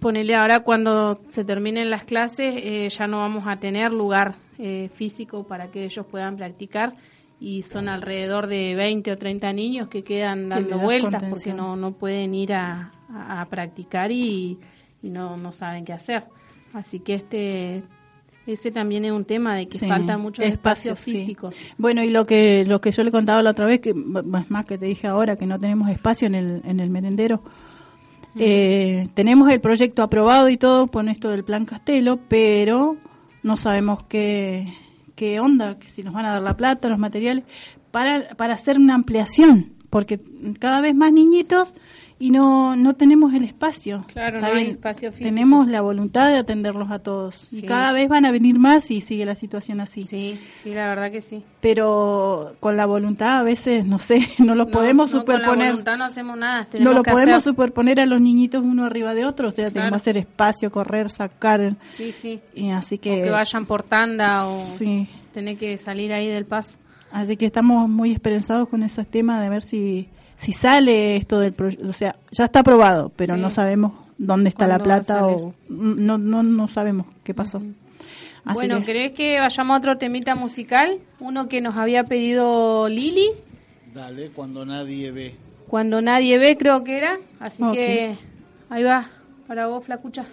[0.00, 4.88] ponele ahora cuando se terminen las clases, eh, ya no vamos a tener lugar eh,
[4.92, 6.94] físico para que ellos puedan practicar
[7.40, 11.92] y son alrededor de 20 o 30 niños que quedan dando vueltas porque no, no
[11.92, 14.58] pueden ir a, a- a practicar y,
[15.02, 16.24] y no, no saben qué hacer.
[16.72, 17.82] Así que este
[18.46, 19.86] ese también es un tema de que Sí,
[20.18, 21.12] muchos espacios, sí.
[21.12, 21.56] físicos.
[21.78, 24.50] Bueno, y lo que lo que yo le contaba la otra vez, que m- es
[24.50, 27.42] más que te dije ahora, que no tenemos espacio en el, en el merendero.
[28.36, 32.96] Eh, tenemos el proyecto aprobado y todo con esto del plan Castelo, pero
[33.42, 34.72] no sabemos qué,
[35.14, 37.44] qué onda, que si nos van a dar la plata, los materiales,
[37.90, 40.20] para, para hacer una ampliación, porque
[40.58, 41.74] cada vez más niñitos
[42.26, 44.04] y no, no tenemos el espacio.
[44.12, 45.28] Claro, no hay espacio físico.
[45.28, 49.00] Tenemos la voluntad de atenderlos a todos y cada vez van a venir más y
[49.00, 51.42] sigue la situación así Sí, sí, la verdad que sí.
[51.60, 55.38] pero con la voluntad a veces, no sé, no los No, podemos no, Con la
[55.40, 55.70] superponer.
[55.72, 56.60] voluntad no hacemos nada.
[56.62, 57.52] No tenemos lo que podemos hacer.
[57.52, 59.90] superponer a los niñitos uno arriba de otro, o sea, tenemos Claro.
[59.90, 62.40] que hacer espacio, correr, sacar, Sí, sí.
[62.54, 66.46] y así O que, que vayan por tanda o sí, tener que salir ahí del
[66.46, 66.78] paso.
[67.12, 71.52] así que estamos muy esperanzados con esos temas de ver si si sale esto del
[71.52, 73.40] proyecto, o sea, ya está aprobado, pero Sí.
[73.40, 77.34] no sabemos dónde está la ¿Cuándo va a plata o no no no sabemos qué
[77.34, 77.58] pasó.
[78.44, 80.98] Así bueno, que- ¿querés que vayamos a otro temita musical?
[81.20, 83.30] Uno que nos había pedido Lili,
[83.94, 85.34] Dale, cuando nadie ve.
[85.68, 87.18] cuando nadie ve, creo que era.
[87.40, 88.18] Así que
[88.68, 89.08] ahí va,
[89.48, 90.26] para vos, Flacucha.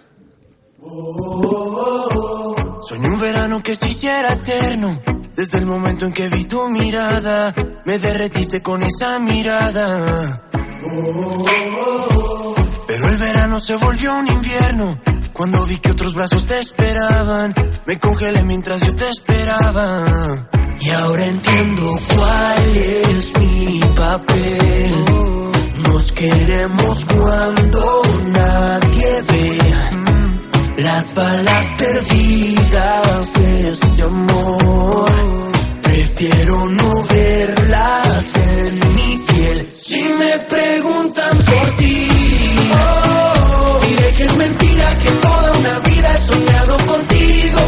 [2.82, 4.98] Soñé un verano que se hiciera eterno.
[5.36, 7.54] Desde el momento en que vi tu mirada,
[7.86, 10.42] me derretiste con esa mirada.
[12.86, 15.00] Pero el verano se volvió un invierno.
[15.32, 17.54] Cuando vi que otros brazos te esperaban,
[17.86, 20.48] me congelé mientras yo te esperaba.
[20.78, 24.94] Y ahora entiendo cuál es mi papel.
[25.88, 30.01] Nos queremos cuando nadie ve.
[30.76, 35.12] Las balas perdidas de este amor.
[35.82, 39.68] Prefiero no verlas en mi piel.
[39.70, 42.08] Si me preguntan por ti
[42.72, 47.60] oh, Diré que es mentira que toda una vida he soñado contigo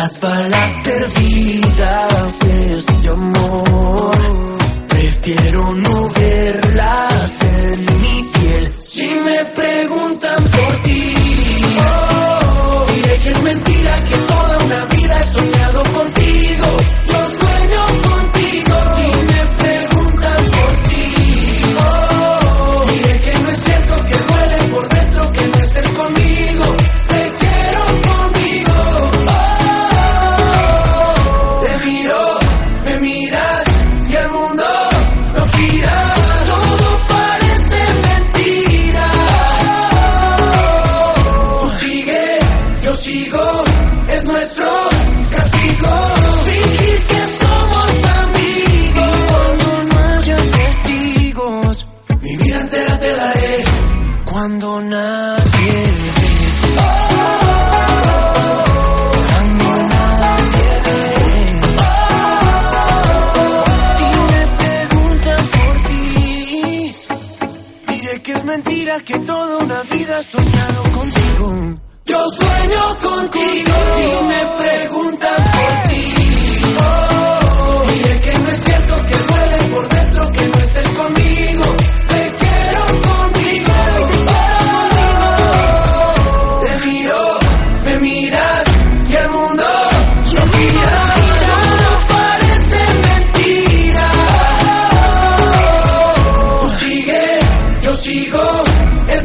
[0.00, 4.16] Las balas perdidas de este amor.
[4.86, 8.72] Prefiero no verlas en mi piel.
[8.78, 11.14] Si me preguntan por ti,
[11.80, 14.27] oh, diré que es mentira que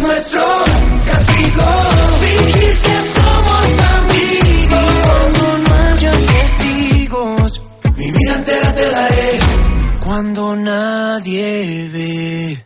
[0.03, 0.41] nuestro
[1.05, 1.63] castigo.
[2.21, 3.65] Fingir que somos
[3.97, 7.61] amigos cuando no haya testigos.
[7.97, 9.39] Mi vida entera te daré
[10.03, 12.65] cuando nadie ve.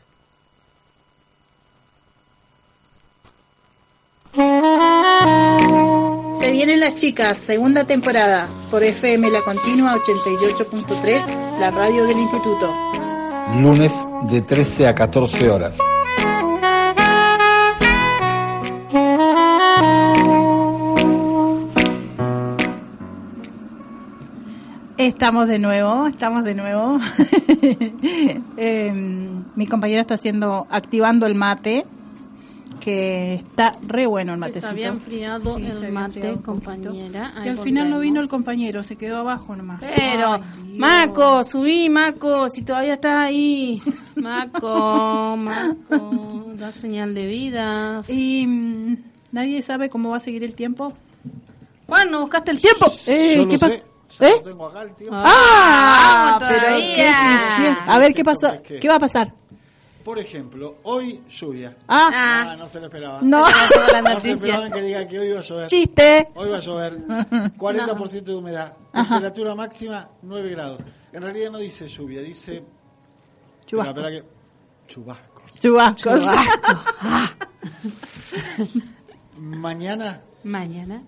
[6.42, 12.74] Se vienen las chicas, segunda temporada, por FM La Continua 88.3, la radio del instituto.
[13.62, 13.94] Lunes
[14.30, 15.78] de 13 a 14 horas.
[24.98, 26.98] Estamos de nuevo, estamos de nuevo.
[28.60, 28.92] Eh,
[29.56, 31.86] mi compañera está haciendo, activando el mate,
[32.80, 34.68] que está re bueno el matecito.
[34.68, 37.34] se había enfriado Sí, el había mate, enfriado compañera.
[37.36, 39.80] Y Ahí al final no vino el compañero, se quedó abajo nomás.
[39.82, 40.78] Pero, Ay.
[40.80, 43.82] Maco, subí, Maco, si todavía estás ahí.
[44.16, 48.02] Maco, Maco, da señal de vida.
[48.08, 48.98] Y mm,
[49.34, 50.94] nadie sabe cómo va a seguir el tiempo.
[51.86, 52.88] Juan, ¿no buscaste el tiempo?
[53.06, 53.78] Eh, ¿Qué sé, pasó?
[54.20, 54.32] Ya ¿Eh?
[54.38, 55.16] lo tengo acá el tiempo.
[55.18, 57.76] Ah, vamos pero qué.
[57.88, 58.80] A ver qué pasó, ¿Qué?
[58.80, 59.34] qué va a pasar.
[60.04, 61.76] Por ejemplo, hoy lluvia.
[61.88, 62.56] Ah, Ah.
[62.58, 63.20] no se lo esperaba.
[63.22, 65.68] no, No se esperaban que diga que hoy iba a llover.
[65.68, 66.30] chiste.
[66.36, 66.98] Hoy va a llover.
[67.58, 68.74] 40% de humedad.
[68.94, 70.80] Temperatura máxima 9 grados.
[71.12, 72.64] En realidad no dice lluvia, dice.
[73.66, 73.90] Chubasco.
[74.00, 74.88] Espera, espera que.
[74.88, 75.54] Chubascos.
[75.60, 76.22] Chubascos.
[79.38, 81.04] Mañana Mañana.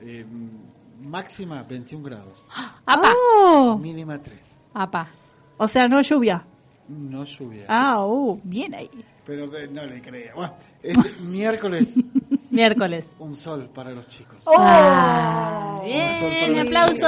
[0.00, 0.24] eh,
[1.04, 2.42] máxima 21 grados.
[2.86, 4.38] Apa, Oh, Mínima 3.
[4.74, 5.08] apa.
[5.56, 6.44] o sea, no lluvia.
[6.88, 7.64] No lluvia.
[7.68, 8.90] Ah, oh, bien ahí.
[9.24, 10.34] Pero eh, no le creía.
[10.34, 11.94] Bueno, este miércoles
[12.50, 13.14] Miércoles.
[13.18, 14.42] un sol para los chicos.
[14.44, 14.54] Oh.
[14.58, 17.06] Ah, bien, aplauso.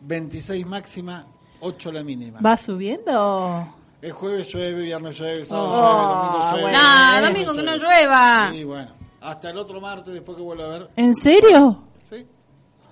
[0.00, 1.26] 26 máxima,
[1.60, 2.40] 8 la mínima.
[2.40, 3.74] ¿Va subiendo?
[4.00, 6.62] El jueves llueve, viernes llueve, sábado Oh, llueve, domingo llueve.
[6.62, 6.78] bueno.
[7.20, 8.52] No, domingo que no llueva.
[8.52, 8.92] Sí, bueno.
[9.20, 10.90] Hasta el otro martes, después que vuelva a ver.
[10.96, 11.82] ¿En serio?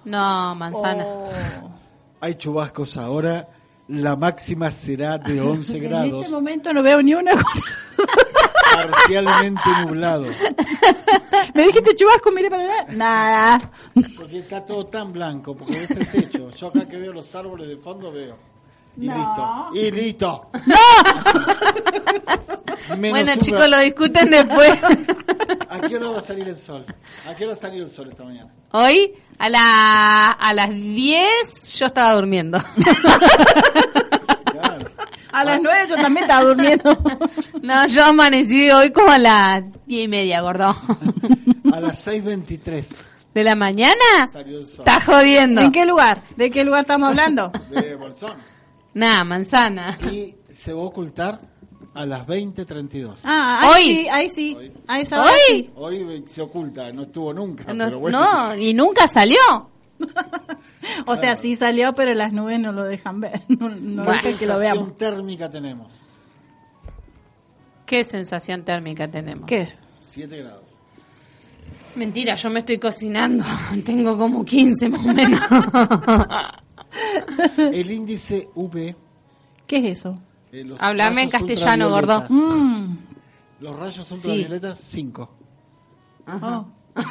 [0.05, 1.05] No, manzana.
[1.07, 1.31] Oh.
[2.21, 3.49] Hay chubascos ahora.
[3.89, 7.33] La máxima será de 11 En grados, este momento no veo ni una
[8.75, 10.27] parcialmente nublado.
[11.55, 12.87] Me dijiste chubasco, mire para allá.
[12.93, 13.73] Nada.
[14.17, 16.51] Porque está todo tan blanco, porque es el techo.
[16.51, 18.37] Yo acá que veo los árboles de fondo veo.
[19.01, 19.15] Y No.
[19.17, 19.69] listo.
[19.75, 20.51] Y listo.
[22.99, 24.73] Menos Bueno, chicos, lo discuten después.
[25.69, 26.85] ¿A qué hora va a salir el sol?
[27.29, 28.51] ¿A qué hora va a salir el sol esta mañana?
[28.73, 32.59] Hoy, a, la, a las 10, yo estaba durmiendo.
[34.51, 34.91] Claro.
[35.33, 36.99] A las nueve yo también estaba durmiendo.
[37.63, 40.75] No, yo amanecí hoy como a las 10 y media, gordo.
[41.73, 42.97] A las 6.23
[43.35, 43.93] ¿De la mañana?
[44.33, 44.79] salió el sol.
[44.81, 45.61] Estás jodiendo.
[45.61, 46.19] ¿En qué lugar?
[46.37, 47.53] ¿De qué lugar estamos hablando?
[47.71, 48.33] De Bolsón.
[48.95, 49.97] Nah, manzana.
[50.11, 51.41] Y se va a ocultar
[51.95, 53.15] a las 20.32.
[53.25, 53.83] Ah, ahí Hoy.
[53.97, 54.55] sí, ahí sí.
[54.59, 54.73] Hoy.
[54.87, 55.39] A esa hora ¿Hoy?
[55.49, 55.71] sí.
[55.75, 57.73] Hoy se oculta, no estuvo nunca.
[57.73, 58.21] No, pero bueno.
[58.21, 59.39] no, y nunca salió.
[61.07, 63.43] O sea, sí salió, pero las nubes no lo dejan ver.
[63.49, 64.85] No, no ¿Qué dejan que lo veamos.
[64.85, 65.93] sensación térmica tenemos?
[67.85, 69.47] ¿Qué sensación térmica tenemos?
[69.47, 69.69] ¿Qué?
[70.01, 70.63] 7 grados.
[71.95, 73.45] Mentira, yo me estoy cocinando.
[73.85, 75.43] Tengo como 15 más o menos.
[77.59, 78.95] El índice UV.
[79.67, 80.19] ¿Qué es eso?
[80.53, 82.25] eh, los Háblame en castellano, gordo.
[82.29, 82.97] Mm.
[83.61, 85.31] Los rayos ultravioletas, 5.
[86.43, 86.67] Oh.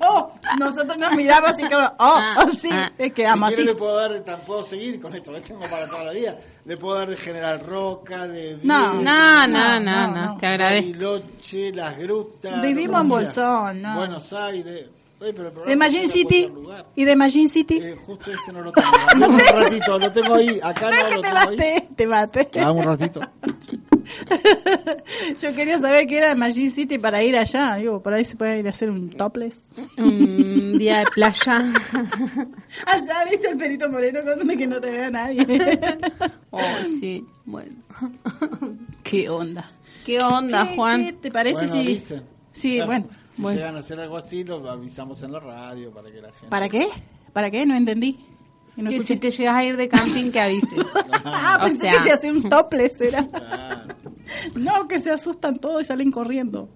[0.00, 2.92] Oh, nosotros nos miramos así como, oh, Ah, sí, ah.
[2.96, 3.64] es que amo si así.
[3.64, 6.38] le puedo dar, tan- puedo seguir con esto, tengo para toda la vida.
[6.64, 8.94] Le puedo dar de General Roca, de No.
[8.94, 10.36] No, no, No, no, no, no, no.
[10.38, 10.86] te agradezco.
[10.92, 12.62] Bariloche, Las Grutas.
[12.62, 13.96] Vivimos en Bolsón, no.
[13.96, 14.88] Buenos Aires.
[15.22, 16.48] Oye, pero De a City.
[16.96, 17.78] ¿Y de Magin City?
[17.80, 18.88] Eh, justo ese no lo tengo.
[19.28, 20.58] Un ratito, lo tengo ahí.
[20.60, 21.56] Acá no, no, que lo te tengo ahí.
[21.94, 22.50] te maté.
[22.52, 23.20] Dame un ratito.
[25.40, 27.76] Yo quería saber qué era de Magin City para ir allá.
[27.76, 29.62] Digo, por ahí se puede ir a hacer un topless.
[29.96, 31.58] Un día de playa.
[32.86, 35.46] Allá, viste el perito moreno con que no te vea nadie.
[36.50, 36.60] Oh,
[37.00, 37.76] sí, bueno.
[39.04, 39.70] ¿Qué onda?
[40.04, 41.04] ¿Qué onda, ¿Qué- Juan?
[41.06, 42.00] qué ¿Te parece bueno, si...?
[42.54, 43.06] Sí, Claro, bueno.
[43.36, 43.58] Si bueno.
[43.58, 46.48] llegan a hacer algo así, lo avisamos en la radio para que la gente.
[46.48, 46.86] ¿Para qué?
[47.32, 47.64] ¿Para qué?
[47.66, 48.18] No entendí.
[48.76, 50.68] No Que si te llegas a ir de camping, que avises.
[51.24, 53.26] Ah, O pensé sea- que se hacía un topless, era.
[54.54, 56.68] No, que se asustan todos y salen corriendo.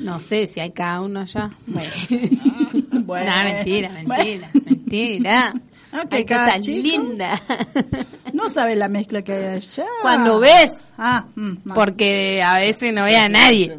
[0.00, 1.50] No sé si hay cada uno allá.
[1.66, 1.90] Bueno.
[3.06, 3.30] Bueno.
[3.36, 5.54] No, mentira, mentira, mentira.
[5.92, 7.40] Ah, que Hay cosas chico- lindas.
[8.32, 9.84] No sabe la mezcla que hay allá.
[10.02, 11.74] Cuando ves, Ah, mm, no.
[11.74, 13.78] porque a veces no ve a nadie.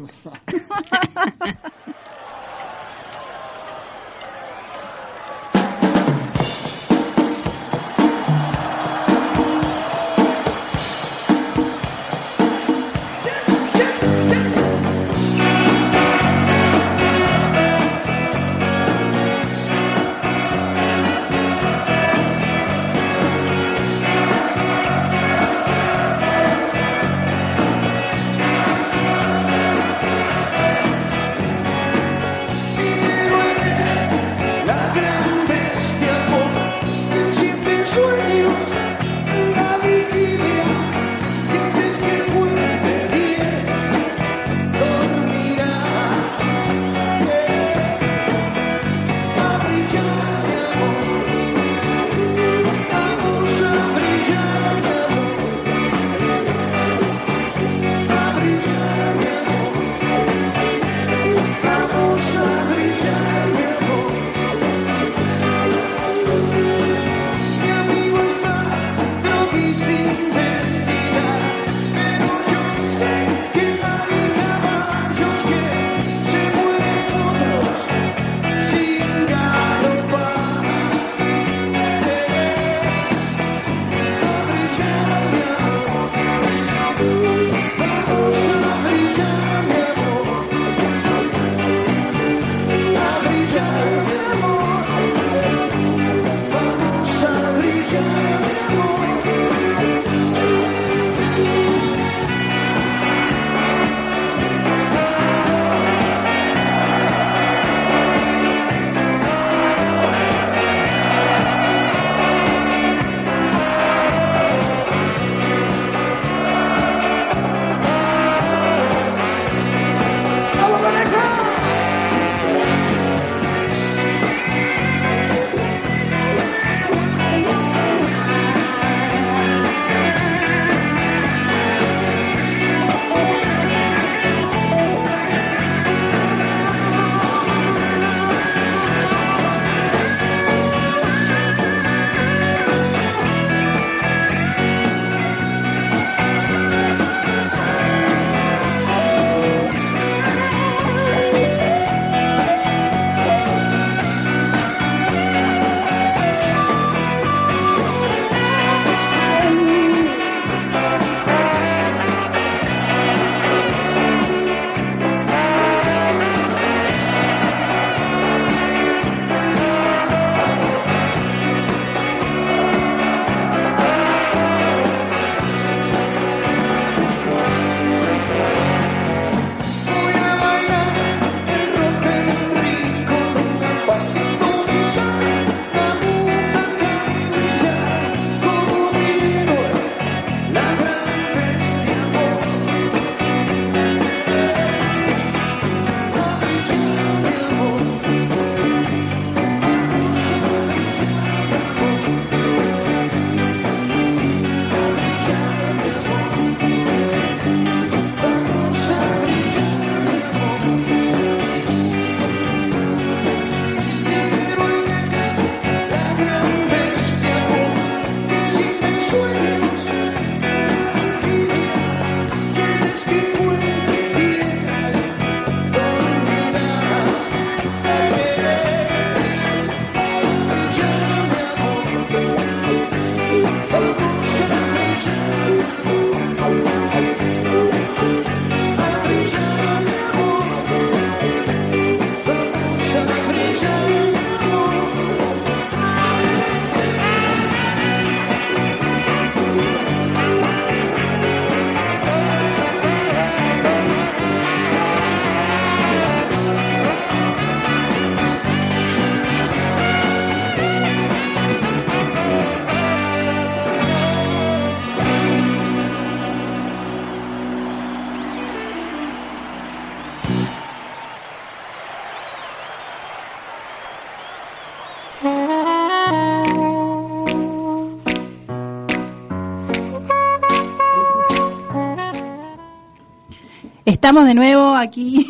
[284.08, 285.26] estamos de nuevo aquí.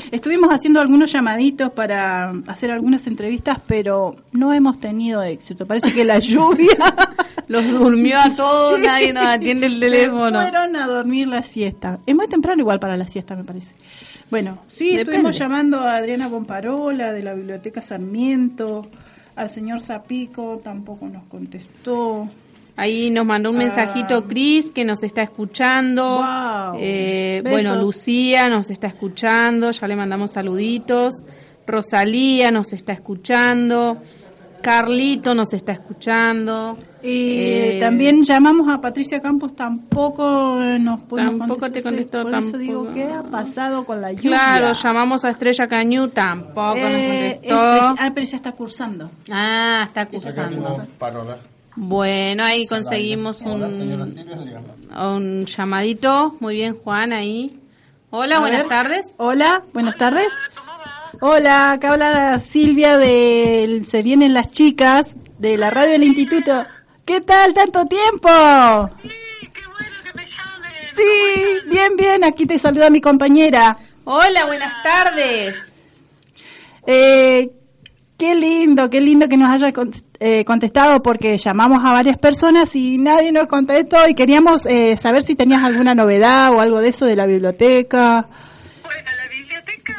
[0.10, 5.64] Estuvimos haciendo algunos llamaditos para hacer algunas entrevistas, pero no hemos tenido éxito.
[5.64, 6.76] Parece que la lluvia
[7.46, 8.84] los durmió a todos, Sí.
[8.84, 10.40] nadie nos atiende el teléfono.
[10.42, 12.00] fueron a dormir la siesta.
[12.04, 13.76] Es muy temprano igual para la siesta, me parece.
[14.28, 15.02] Bueno, sí, Depende.
[15.02, 18.88] estuvimos llamando a Adriana Pomparola de la Biblioteca Sarmiento,
[19.36, 22.28] al señor Zapico tampoco nos contestó.
[22.76, 23.60] Ahí nos mandó un Ah.
[23.60, 26.18] mensajito Cris que nos está escuchando.
[26.18, 26.76] Wow.
[26.78, 31.14] Eh, bueno, Lucía nos está escuchando, ya le mandamos saluditos.
[31.66, 33.98] Rosalía nos está escuchando.
[34.62, 36.76] Carlito nos está escuchando.
[37.02, 42.32] Y Eh, también llamamos a Patricia Campos, tampoco eh, nos pudo Tampoco te contestó, Por
[42.34, 42.58] eso tampoco.
[42.58, 44.30] digo, ¿qué ha pasado con la lluvia?
[44.30, 47.74] Claro, llamamos a Estrella Cañú, tampoco Eh, nos contestó.
[47.74, 49.10] Estrella- ah, pero ya está cursando.
[49.30, 50.48] Ah, está Acá
[50.98, 51.38] parola.
[51.76, 56.34] Bueno, ahí conseguimos Hola, un, llamadito.
[56.40, 57.60] Muy bien, Juan, ahí.
[58.10, 58.68] Hola, A buenas ver.
[58.68, 59.14] tardes.
[59.18, 60.28] Hola, buenas tardes.
[61.20, 65.08] Hola, acá habla Silvia de Se Vienen las Chicas,
[65.38, 66.64] de la radio del Instituto.
[67.04, 67.52] ¿Qué tal?
[67.52, 68.90] ¿Tanto tiempo?
[70.94, 72.24] Sí, bien, bien.
[72.24, 73.76] Aquí te saluda mi compañera.
[74.04, 75.72] Hola, buenas tardes.
[76.86, 77.50] Eh,
[78.16, 79.72] qué lindo, qué lindo que nos haya
[80.20, 85.22] eh, contestado porque llamamos a varias personas y nadie nos contestó y queríamos eh, saber
[85.22, 88.26] si tenías alguna novedad o algo de eso de la biblioteca.
[88.84, 89.98] Bueno, la biblioteca,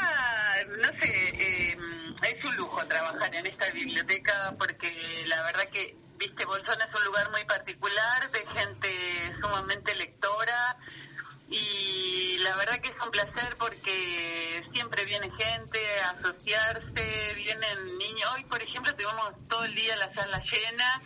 [0.80, 1.78] no sé, eh,
[2.24, 4.88] es un lujo trabajar en esta biblioteca porque
[5.28, 8.89] la verdad que, viste, Bolsón es un lugar muy particular de gente
[9.41, 10.78] sumamente lectora
[11.49, 18.30] y la verdad que es un placer porque siempre viene gente a asociarse, vienen niños.
[18.36, 21.01] Hoy, por ejemplo, tuvimos todo el día la sala llena.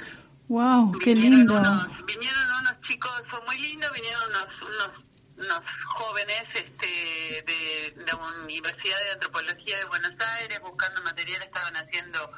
[0.48, 1.54] Wow, qué Vinieron lindo.
[1.58, 4.90] unos- vinieron unos chicos, fue muy lindo, vinieron unos, unos,
[5.38, 12.32] unos jóvenes este, de, la Universidad de Antropología de Buenos Aires buscando material, estaban haciendo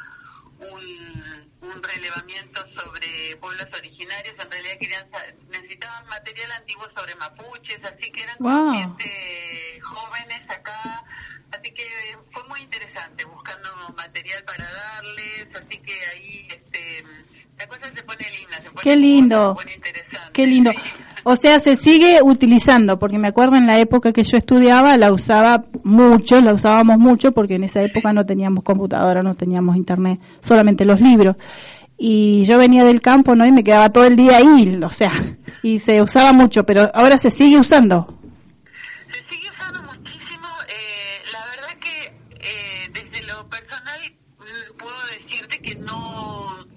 [0.59, 5.09] un, un relevamiento sobre pueblos originarios, en realidad querían
[5.49, 8.73] necesitaban material antiguo sobre mapuches, así que eran Wow.
[8.73, 11.03] siete jóvenes acá,
[11.51, 17.03] así que fue muy interesante buscando material para darles, así que ahí este,
[17.59, 19.57] la cosa se pone linda, se pone Qué lindo.
[20.31, 20.71] Qué lindo.
[21.25, 25.13] O sea, se sigue utilizando, porque me acuerdo en la época que yo estudiaba, la
[25.13, 30.19] usaba mucho, la usábamos mucho, porque en esa época no teníamos computadora, no teníamos internet,
[30.41, 31.37] solamente los libros.
[31.97, 33.45] Y yo venía del campo, ¿no?
[33.45, 35.11] Y me quedaba todo el día ahí, o sea,
[35.61, 38.19] y se usaba mucho, pero ahora se sigue usando.
[39.09, 40.47] Se sigue usando muchísimo.
[40.67, 44.01] eh, la verdad que eh, desde lo personal
[44.39, 46.67] mm, puedo decirte que no,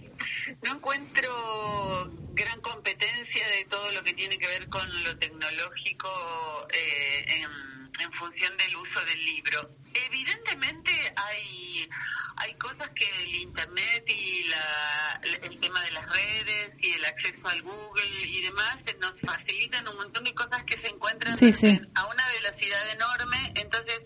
[0.63, 7.25] no encuentro gran competencia de todo lo que tiene que ver con lo tecnológico eh,
[7.29, 9.71] en, en función del uso del libro.
[9.95, 11.89] Evidentemente hay,
[12.37, 17.49] hay cosas que el Internet y la, el tema de las redes y el acceso
[17.49, 21.53] al Google y demás eh, nos facilitan un montón de cosas que se encuentran Sí,
[21.53, 21.81] sí.
[21.95, 23.53] a una velocidad enorme.
[23.57, 24.01] Entonces,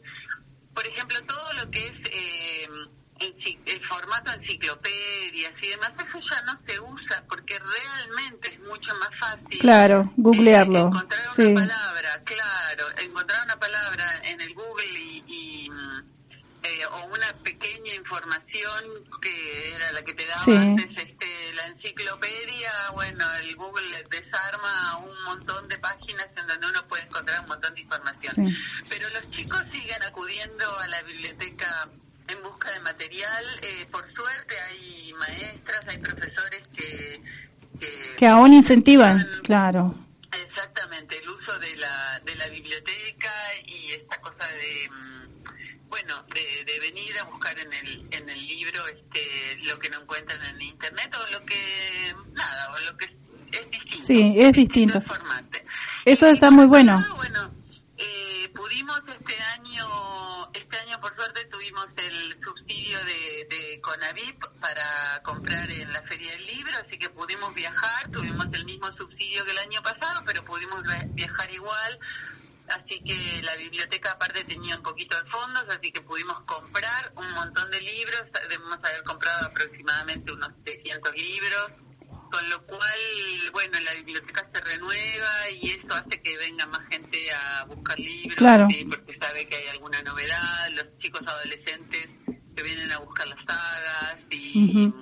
[0.74, 2.68] por ejemplo, todo lo que es eh,
[3.18, 8.94] enci- el formato enciclopedias y demás, eso ya no se usa porque realmente es mucho
[8.96, 9.58] más fácil.
[9.60, 10.78] Claro, googlearlo.
[10.78, 11.54] eh, encontrar una Sí.
[11.54, 15.70] palabra, claro, encontrar una palabra en el Google y, y,
[16.62, 18.84] eh, o una pequeña información
[19.20, 20.56] que era la que te daba Sí.
[20.56, 26.86] antes este, la enciclopedia, bueno, el Google desarma un montón de páginas en donde uno
[26.88, 28.48] puede encontrar un montón de información.
[28.48, 28.56] Sí.
[28.88, 31.88] Pero los chicos siguen acudiendo a la biblioteca
[32.72, 33.44] de material.
[33.62, 37.22] eh, por suerte hay maestras, hay profesores que...
[37.80, 39.94] que Que aún incentivan, claro.
[40.32, 43.32] Exactamente, el uso de la, de la biblioteca
[43.66, 48.46] y esta cosa de, mm, bueno, de, de venir a buscar en el, en el
[48.46, 53.06] libro este, lo que no encuentran en internet o lo que, nada, o lo que
[53.52, 54.06] es distinto.
[54.06, 55.02] Sí, es distinto.
[56.04, 57.04] Eso está muy bueno.
[57.16, 57.52] Bueno,
[57.98, 61.86] eh, pudimos este año, este año por suerte tuvimos
[64.74, 69.44] para comprar en la Feria del Libro, así que pudimos viajar, tuvimos el mismo subsidio
[69.44, 71.98] que el año pasado, pero pudimos viajar igual,
[72.68, 77.28] así que la biblioteca aparte tenía un poquito de fondos, así que pudimos comprar un
[77.32, 81.66] montón de libros, debemos haber comprado aproximadamente unos 300 libros,
[82.30, 83.00] con lo cual,
[83.52, 88.36] bueno, la biblioteca se renueva y eso hace que venga más gente a buscar libros,
[88.36, 88.68] Claro.
[88.70, 92.08] sí, porque sabe que hay alguna novedad, los chicos adolescentes
[92.60, 94.92] que vienen a buscar las sagas y,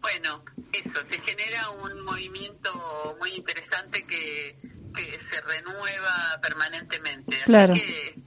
[0.00, 4.56] bueno, eso, se genera un movimiento muy interesante que,
[4.94, 7.36] que se renueva permanentemente.
[7.36, 7.74] Así Claro.
[7.74, 8.22] que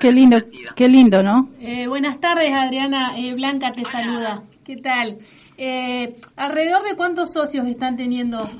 [0.00, 0.38] Qué lindo,
[0.74, 1.50] qué lindo, ¿no?
[1.60, 3.16] Eh, buenas tardes, Adriana.
[3.18, 4.42] Eh, Blanca te saluda.
[4.64, 5.18] ¿Qué tal?
[5.56, 8.50] Eh, ¿Alrededor de cuántos socios están teniendo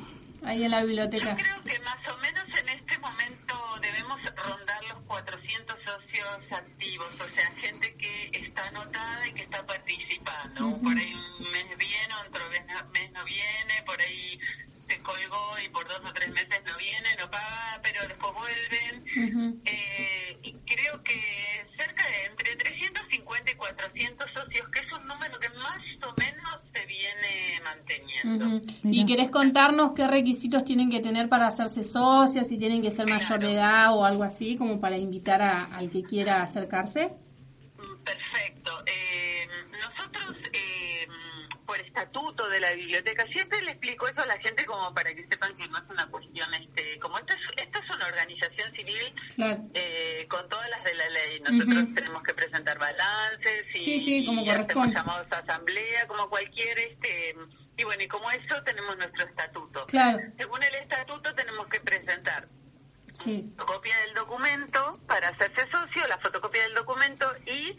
[0.45, 1.37] ahí en la biblioteca?
[1.37, 3.42] Yo creo que más o menos en este momento
[3.83, 9.67] debemos rondar los 400 socios activos, o sea, gente que está anotada y que está
[9.67, 10.81] participando.
[10.81, 12.63] Por ahí un mes viene, otro mes
[13.13, 14.39] no, viene, por ahí
[14.89, 19.63] se colgó y por dos o tres meses no viene, no paga, pero después vuelven.
[19.67, 25.39] Eh, y creo que cerca de entre 350 y 400 socios, que es un número
[25.41, 27.61] que más o menos se viene
[28.93, 32.47] ¿Y querés contarnos qué requisitos tienen que tener para hacerse socios?
[32.47, 35.91] Si tienen que ser mayor de edad o algo así, como para invitar a- al
[35.91, 37.13] que quiera acercarse.
[38.05, 38.83] Perfecto.
[38.87, 41.07] Eh, nosotros, eh,
[41.67, 45.27] por estatuto de la biblioteca, siempre le explico eso a la gente como para que
[45.27, 49.15] sepan que no es una cuestión, este, como esto es, esto es una organización civil
[49.37, 49.63] Claro.
[49.75, 51.41] eh, con todas las de la ley.
[51.41, 54.95] Nosotros tenemos que presentar balances y, Sí, sí, como y hacemos corresponde.
[54.97, 57.37] llamados a asamblea, como cualquier, este,
[57.77, 59.87] y bueno, y como eso tenemos nuestro estatuto.
[59.87, 60.19] Claro.
[60.39, 62.49] Según el estatuto tenemos que presentar
[63.13, 63.45] Sí.
[63.59, 67.77] fotocopia del documento para hacerse socio, la fotocopia del documento y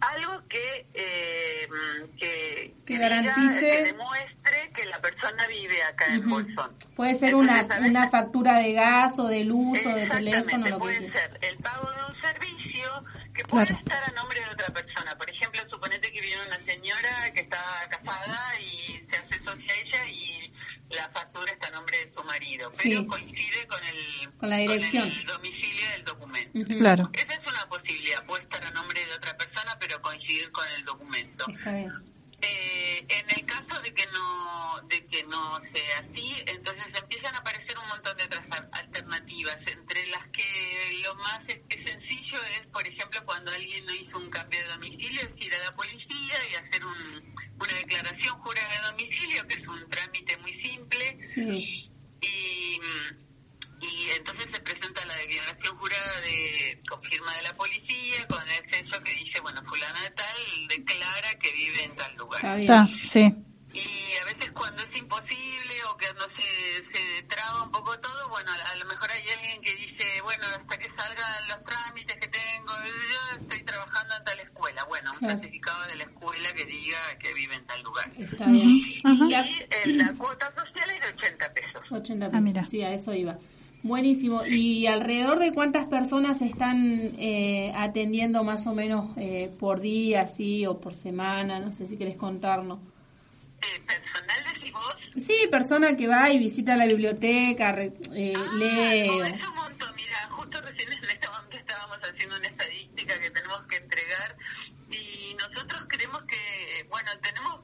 [0.00, 1.68] algo que eh,
[2.16, 6.28] que, Que garantice- que demuestre que la persona vive acá en.
[6.30, 6.76] Bolsón.
[6.94, 7.90] Puede ser Entonces, una, ¿sabes?
[7.90, 11.90] una factura de gas o de luz o de teléfono, lo puede ser el pago
[11.90, 13.80] de un servicio que puede Claro.
[13.84, 15.18] estar a nombre de otra persona.
[15.18, 17.60] Por ejemplo, suponete que viene una señora que está
[17.90, 20.52] casada y se hace socia a ella y
[20.90, 23.06] la factura está a nombre de su marido, pero Sí.
[23.06, 25.08] coincide con el, Con la dirección.
[25.08, 26.58] el domicilio del documento.
[26.58, 26.78] Ujú.
[26.78, 27.10] Claro.
[27.14, 30.84] Esa es una posibilidad, puede estar a nombre de otra persona, pero coincidir con el
[30.84, 31.44] documento.
[31.48, 31.90] Está bien.
[32.40, 37.38] Eh, en el caso de que no de que no sea así, entonces empiezan a
[37.38, 42.66] aparecer un montón de otras al- alternativas, entre las que lo más este, sencillo es,
[42.68, 46.36] por ejemplo, cuando alguien no hizo un cambio de domicilio, es ir a la policía
[46.50, 51.90] y hacer un, una declaración jurada de domicilio, que es un trámite muy simple, Sí.
[52.20, 52.80] y,
[53.80, 58.70] y entonces se presenta la declaración jurada de con firma de la policía con el
[58.70, 60.36] sello que dice bueno fulana de tal
[60.68, 63.32] declara que vive en tal lugar Está sí.
[63.72, 68.28] y a veces cuando es imposible o que no se, se traba un poco todo
[68.30, 72.16] bueno a, a lo mejor hay alguien que dice bueno hasta que salgan los trámites
[72.16, 75.34] que tengo yo estoy trabajando en tal escuela bueno un Claro.
[75.34, 76.07] certificado de la escuela
[76.58, 78.68] que diga que vive en tal lugar Está bien.
[78.70, 79.00] Y
[79.86, 82.44] y la cuota social es de 80 pesos 80 Ah, pesos.
[82.44, 82.64] mira.
[82.64, 83.38] Sí, a eso iba.
[83.82, 84.42] Buenísimo.
[84.44, 90.66] ¿Y alrededor de cuántas personas están eh, atendiendo más o menos eh, por día, así,
[90.66, 91.60] o por semana?
[91.60, 92.80] No sé si querés contarnos.
[93.62, 99.08] eh, personal decís vos Sí, persona que va y visita la biblioteca, re- eh, lee.
[99.08, 99.94] Ah, o- no, es un montón.
[99.96, 104.36] Mira, justo recién en este momento estábamos haciendo una estadística que tenemos que entregar
[104.90, 107.60] y nosotros creemos que, bueno, tenemos,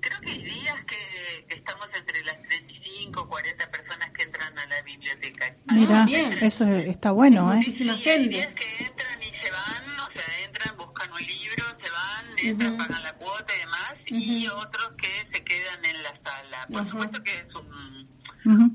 [0.00, 4.66] creo que hay días que, que estamos entre las 35 40 personas que entran a
[4.66, 5.56] la biblioteca.
[5.72, 6.32] Mira, bien.
[6.32, 7.56] eso está bueno, ¿eh?
[7.56, 8.62] Muchísima Y hay días gente.
[8.62, 13.02] que entran y se van, o sea, entran, buscan un libro, se van, entran, pagan
[13.02, 16.66] la cuota y demás, y otros que se quedan en la sala.
[16.70, 18.06] Por supuesto que es un
[18.46, 18.74] un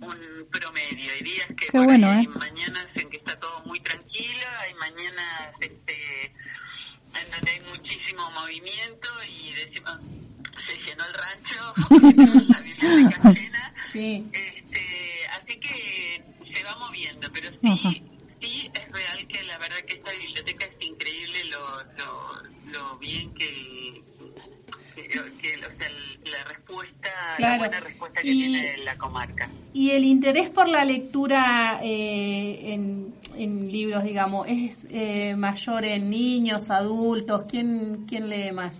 [0.51, 1.11] promedio.
[1.13, 2.29] Hay días que Qué bueno, ahí hay ¿eh?
[2.37, 4.80] mañanas en que está todo muy tranquilo, hay mañanas en
[7.41, 9.97] donde hay muchísimo movimiento y decimos,
[10.65, 13.73] se llenó el rancho, la biblioteca llena.
[13.91, 14.25] Sí.
[14.31, 16.23] Este, así que
[16.53, 17.89] se va moviendo, pero Ajá.
[17.91, 18.03] sí,
[18.41, 23.33] sí es real que la verdad que esta biblioteca es increíble lo, lo, lo bien
[23.33, 24.03] que,
[24.95, 25.89] que, que, o sea,
[26.31, 27.53] la respuesta, Claro.
[27.53, 29.49] la buena respuesta que Y- tiene la comarca.
[29.73, 36.09] ¿Y el interés por la lectura eh, en, en libros, digamos, es eh, mayor en
[36.09, 37.43] niños, adultos?
[37.49, 38.79] ¿Quién, quién lee más?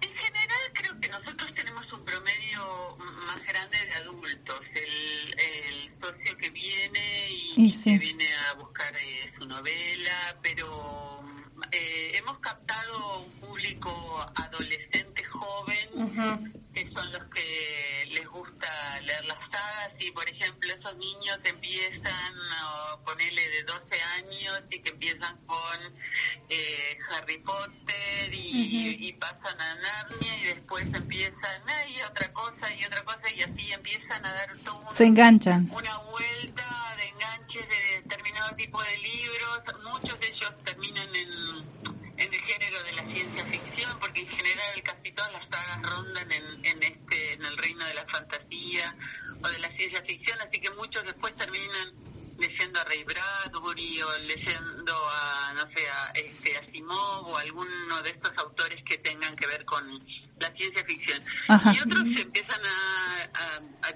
[0.00, 4.60] En general creo que nosotros tenemos un promedio más grande de adultos.
[4.74, 7.92] El, el socio que viene y, Y sí.
[7.92, 11.24] que viene a buscar eh, su novela, pero
[11.72, 17.24] eh, hemos captado un público adolescente joven que son los
[20.14, 25.78] por ejemplo esos niños empiezan a ponerle de 12 años y que empiezan con
[26.48, 32.84] eh, Harry Potter y, y pasan a Narnia y después empiezan y otra cosa y
[32.84, 35.70] otra cosa y así empiezan a dar todo un- Se enganchan.
[35.72, 39.60] una vuelta de enganches de determinado tipo de libros.
[39.92, 41.32] Muchos de ellos terminan en,
[42.18, 46.32] en el género de la ciencia ficción, porque en general casi todas las sagas rondan
[46.32, 48.96] en, en este en el reino de la fantasía
[49.44, 51.92] o de la ciencia ficción, así que muchos después terminan
[52.38, 58.10] leyendo a Ray Bradbury o leyendo a, no sé, a, este, Asimov o alguno de
[58.10, 59.84] estos autores que tengan que ver con
[60.40, 61.22] la ciencia ficción.
[61.48, 61.72] Ajá.
[61.74, 63.94] Y otros se empiezan a, a,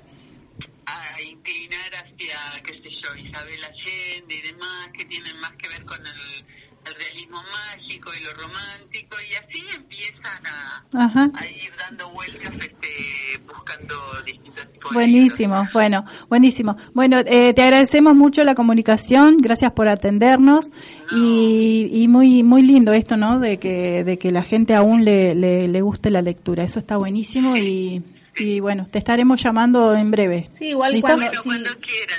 [1.21, 5.99] inclinar hacia, qué sé yo, Isabel Allende y demás, que tienen más que ver con
[6.07, 6.45] el,
[6.87, 13.39] el realismo mágico y lo romántico, y así empiezan a, a ir dando vueltas este,
[13.47, 14.48] buscando distintos
[14.93, 16.77] Buenísimo, bueno, buenísimo.
[16.95, 20.71] Bueno, eh, te agradecemos mucho la comunicación, gracias por atendernos
[21.15, 23.39] y, y muy muy lindo esto, ¿no?
[23.39, 26.97] De que de que la gente aún le, le, le guste la lectura, eso está
[26.97, 28.03] buenísimo y,
[28.39, 30.47] y bueno, te estaremos llamando en breve.
[30.51, 31.09] Sí, igual ¿Listo?
[31.09, 31.51] cuando, si,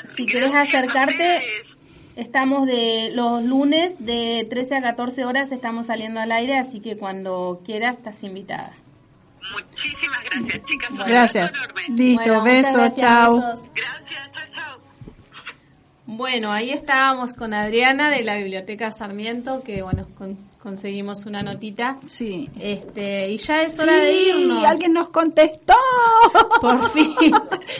[0.03, 1.39] si querés acercarte,
[2.15, 6.97] estamos de los lunes de 13 a 14 horas, estamos saliendo al aire, así que
[6.97, 8.73] cuando quieras estás invitada.
[9.51, 10.89] Muchísimas gracias, chicas.
[11.07, 11.53] Gracias.
[11.89, 13.55] Listo, Bueno, besos, gracias, chao.
[16.11, 21.97] Bueno, ahí estábamos con Adriana de la Biblioteca Sarmiento, que bueno, con- conseguimos una notita.
[22.07, 22.49] Sí.
[22.59, 24.63] Este, y ya es hora de irnos.
[24.65, 25.75] alguien nos contestó.
[26.61, 27.13] Por fin.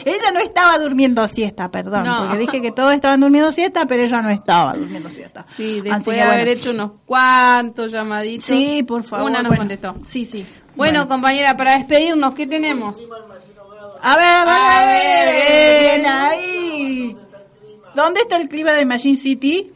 [0.04, 2.20] ella no estaba durmiendo siesta, perdón, No.
[2.20, 5.44] porque dije que todos estaban durmiendo siesta, pero ella no estaba durmiendo siesta.
[5.56, 6.50] Sí, Así después que, de haber bueno.
[6.52, 8.44] hecho unos cuantos llamaditos.
[8.46, 9.26] Sí, por favor.
[9.28, 9.60] Una nos bueno.
[9.62, 9.96] contestó.
[10.04, 10.46] Sí, sí.
[10.76, 12.96] Bueno, compañera, para despedirnos, ¿qué tenemos?
[14.02, 14.42] A ver, a
[14.82, 15.80] A ver, ver.
[15.98, 17.16] bien ahí.
[17.94, 19.72] ¿Dónde está el clima de Machine City?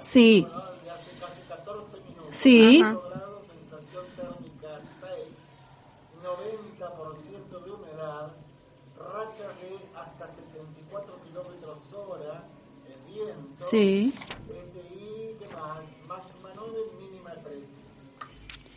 [0.00, 0.46] Sí.
[2.30, 2.82] Sí.
[2.82, 2.98] Ajá.
[13.58, 14.12] Sí.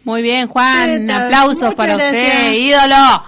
[0.04, 2.24] Muy bien, Juan, aplausos para gracias.
[2.24, 3.24] usted, ídolo.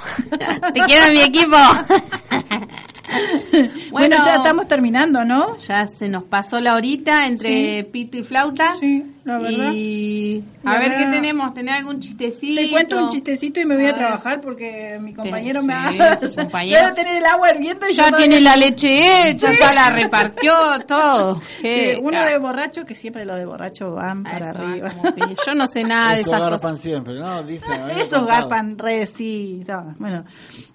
[0.74, 1.57] Te quiero en mi equipo.
[3.91, 5.57] Bueno, ya estamos terminando, ¿no?
[5.57, 8.76] Ya se nos pasó la horita entre pito y flauta.
[8.80, 9.72] Sí, la verdad.
[9.74, 12.61] Y a La ver qué tenemos, ¿tenés algún chistecito?
[12.61, 15.74] Te cuento un chistecito y me voy a, A trabajar porque mi compañero Sí, me
[16.43, 16.80] compañero.
[16.82, 19.59] Debe tener el agua hirviendo y yo Ya todavía- tiene la leche hecha, Sí.
[19.61, 20.53] ya la repartió,
[20.88, 21.41] todo.
[21.61, 24.93] Sí, uno de borracho, que siempre los de borracho van para van arriba.
[25.45, 26.82] Yo no sé nada de Eso esas garpan cosas.
[26.82, 27.43] siempre, ¿no?
[27.43, 29.63] Dicen, a Esos garpan re, sí.
[29.67, 30.26] no, Bueno,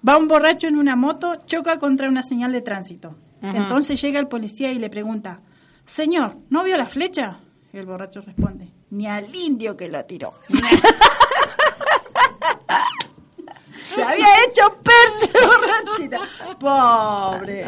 [0.07, 3.15] va un borracho en una moto, choca contra una señal de tránsito.
[3.41, 3.57] Ajá.
[3.57, 5.41] Entonces llega el policía y le pregunta,
[5.85, 7.39] señor, ¿no vio la flecha?
[7.75, 10.33] Y el borracho responde, ni al indio que la tiró.
[13.93, 16.19] Se había hecho percha borrachita.
[16.57, 17.65] Pobre.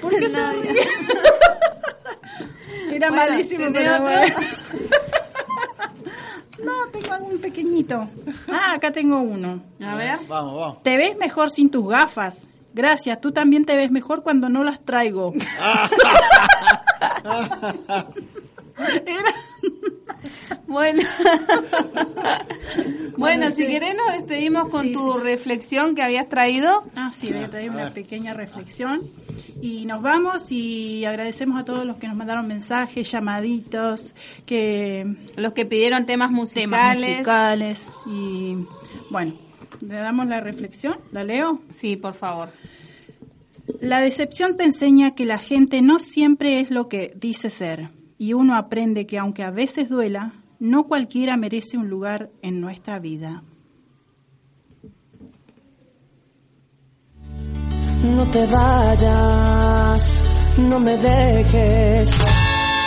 [0.00, 0.80] ¿Por qué se ríe?
[2.92, 4.04] Era Bueno, malísimo, ¿tenés pero otro?
[4.04, 4.36] bueno.
[6.62, 8.08] No, tengo algún pequeñito.
[8.48, 9.60] Ah, acá tengo uno.
[9.84, 10.20] A ver.
[10.28, 10.82] Vamos, vamos.
[10.84, 12.46] Te ves mejor sin tus gafas.
[12.72, 15.34] Gracias, tú también te ves mejor cuando no las traigo.
[20.66, 21.02] Bueno, bueno,
[23.16, 23.66] Bueno, si sí.
[23.66, 25.18] querés nos despedimos con Sí, tu sí.
[25.22, 26.84] reflexión que habías traído.
[26.96, 29.02] Ah, sí, voy a traer una pequeña reflexión.
[29.60, 34.14] Y nos vamos y agradecemos a todos los que nos mandaron mensajes, llamaditos,
[34.46, 35.06] que
[35.36, 37.10] Los que pidieron temas temas musicales.
[37.10, 37.86] musicales.
[38.06, 38.56] Y
[39.10, 39.34] bueno,
[39.80, 41.60] le damos la reflexión, ¿la leo?
[41.74, 42.50] Sí, por favor.
[43.80, 47.88] La decepción te enseña que la gente no siempre es lo que dice ser.
[48.22, 53.00] Y uno aprende que aunque a veces duela, no cualquiera merece un lugar en nuestra
[53.00, 53.42] vida.
[58.04, 60.20] No te vayas,
[60.56, 62.10] no me dejes.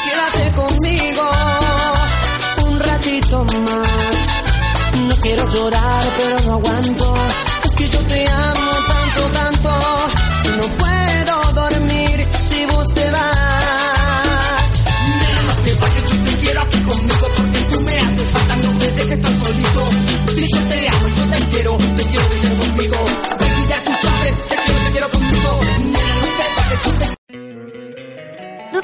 [0.05, 1.23] Quédate conmigo
[2.69, 4.43] un ratito más.
[5.05, 7.13] No quiero llorar, pero no aguanto.
[7.65, 8.74] Es que yo te amo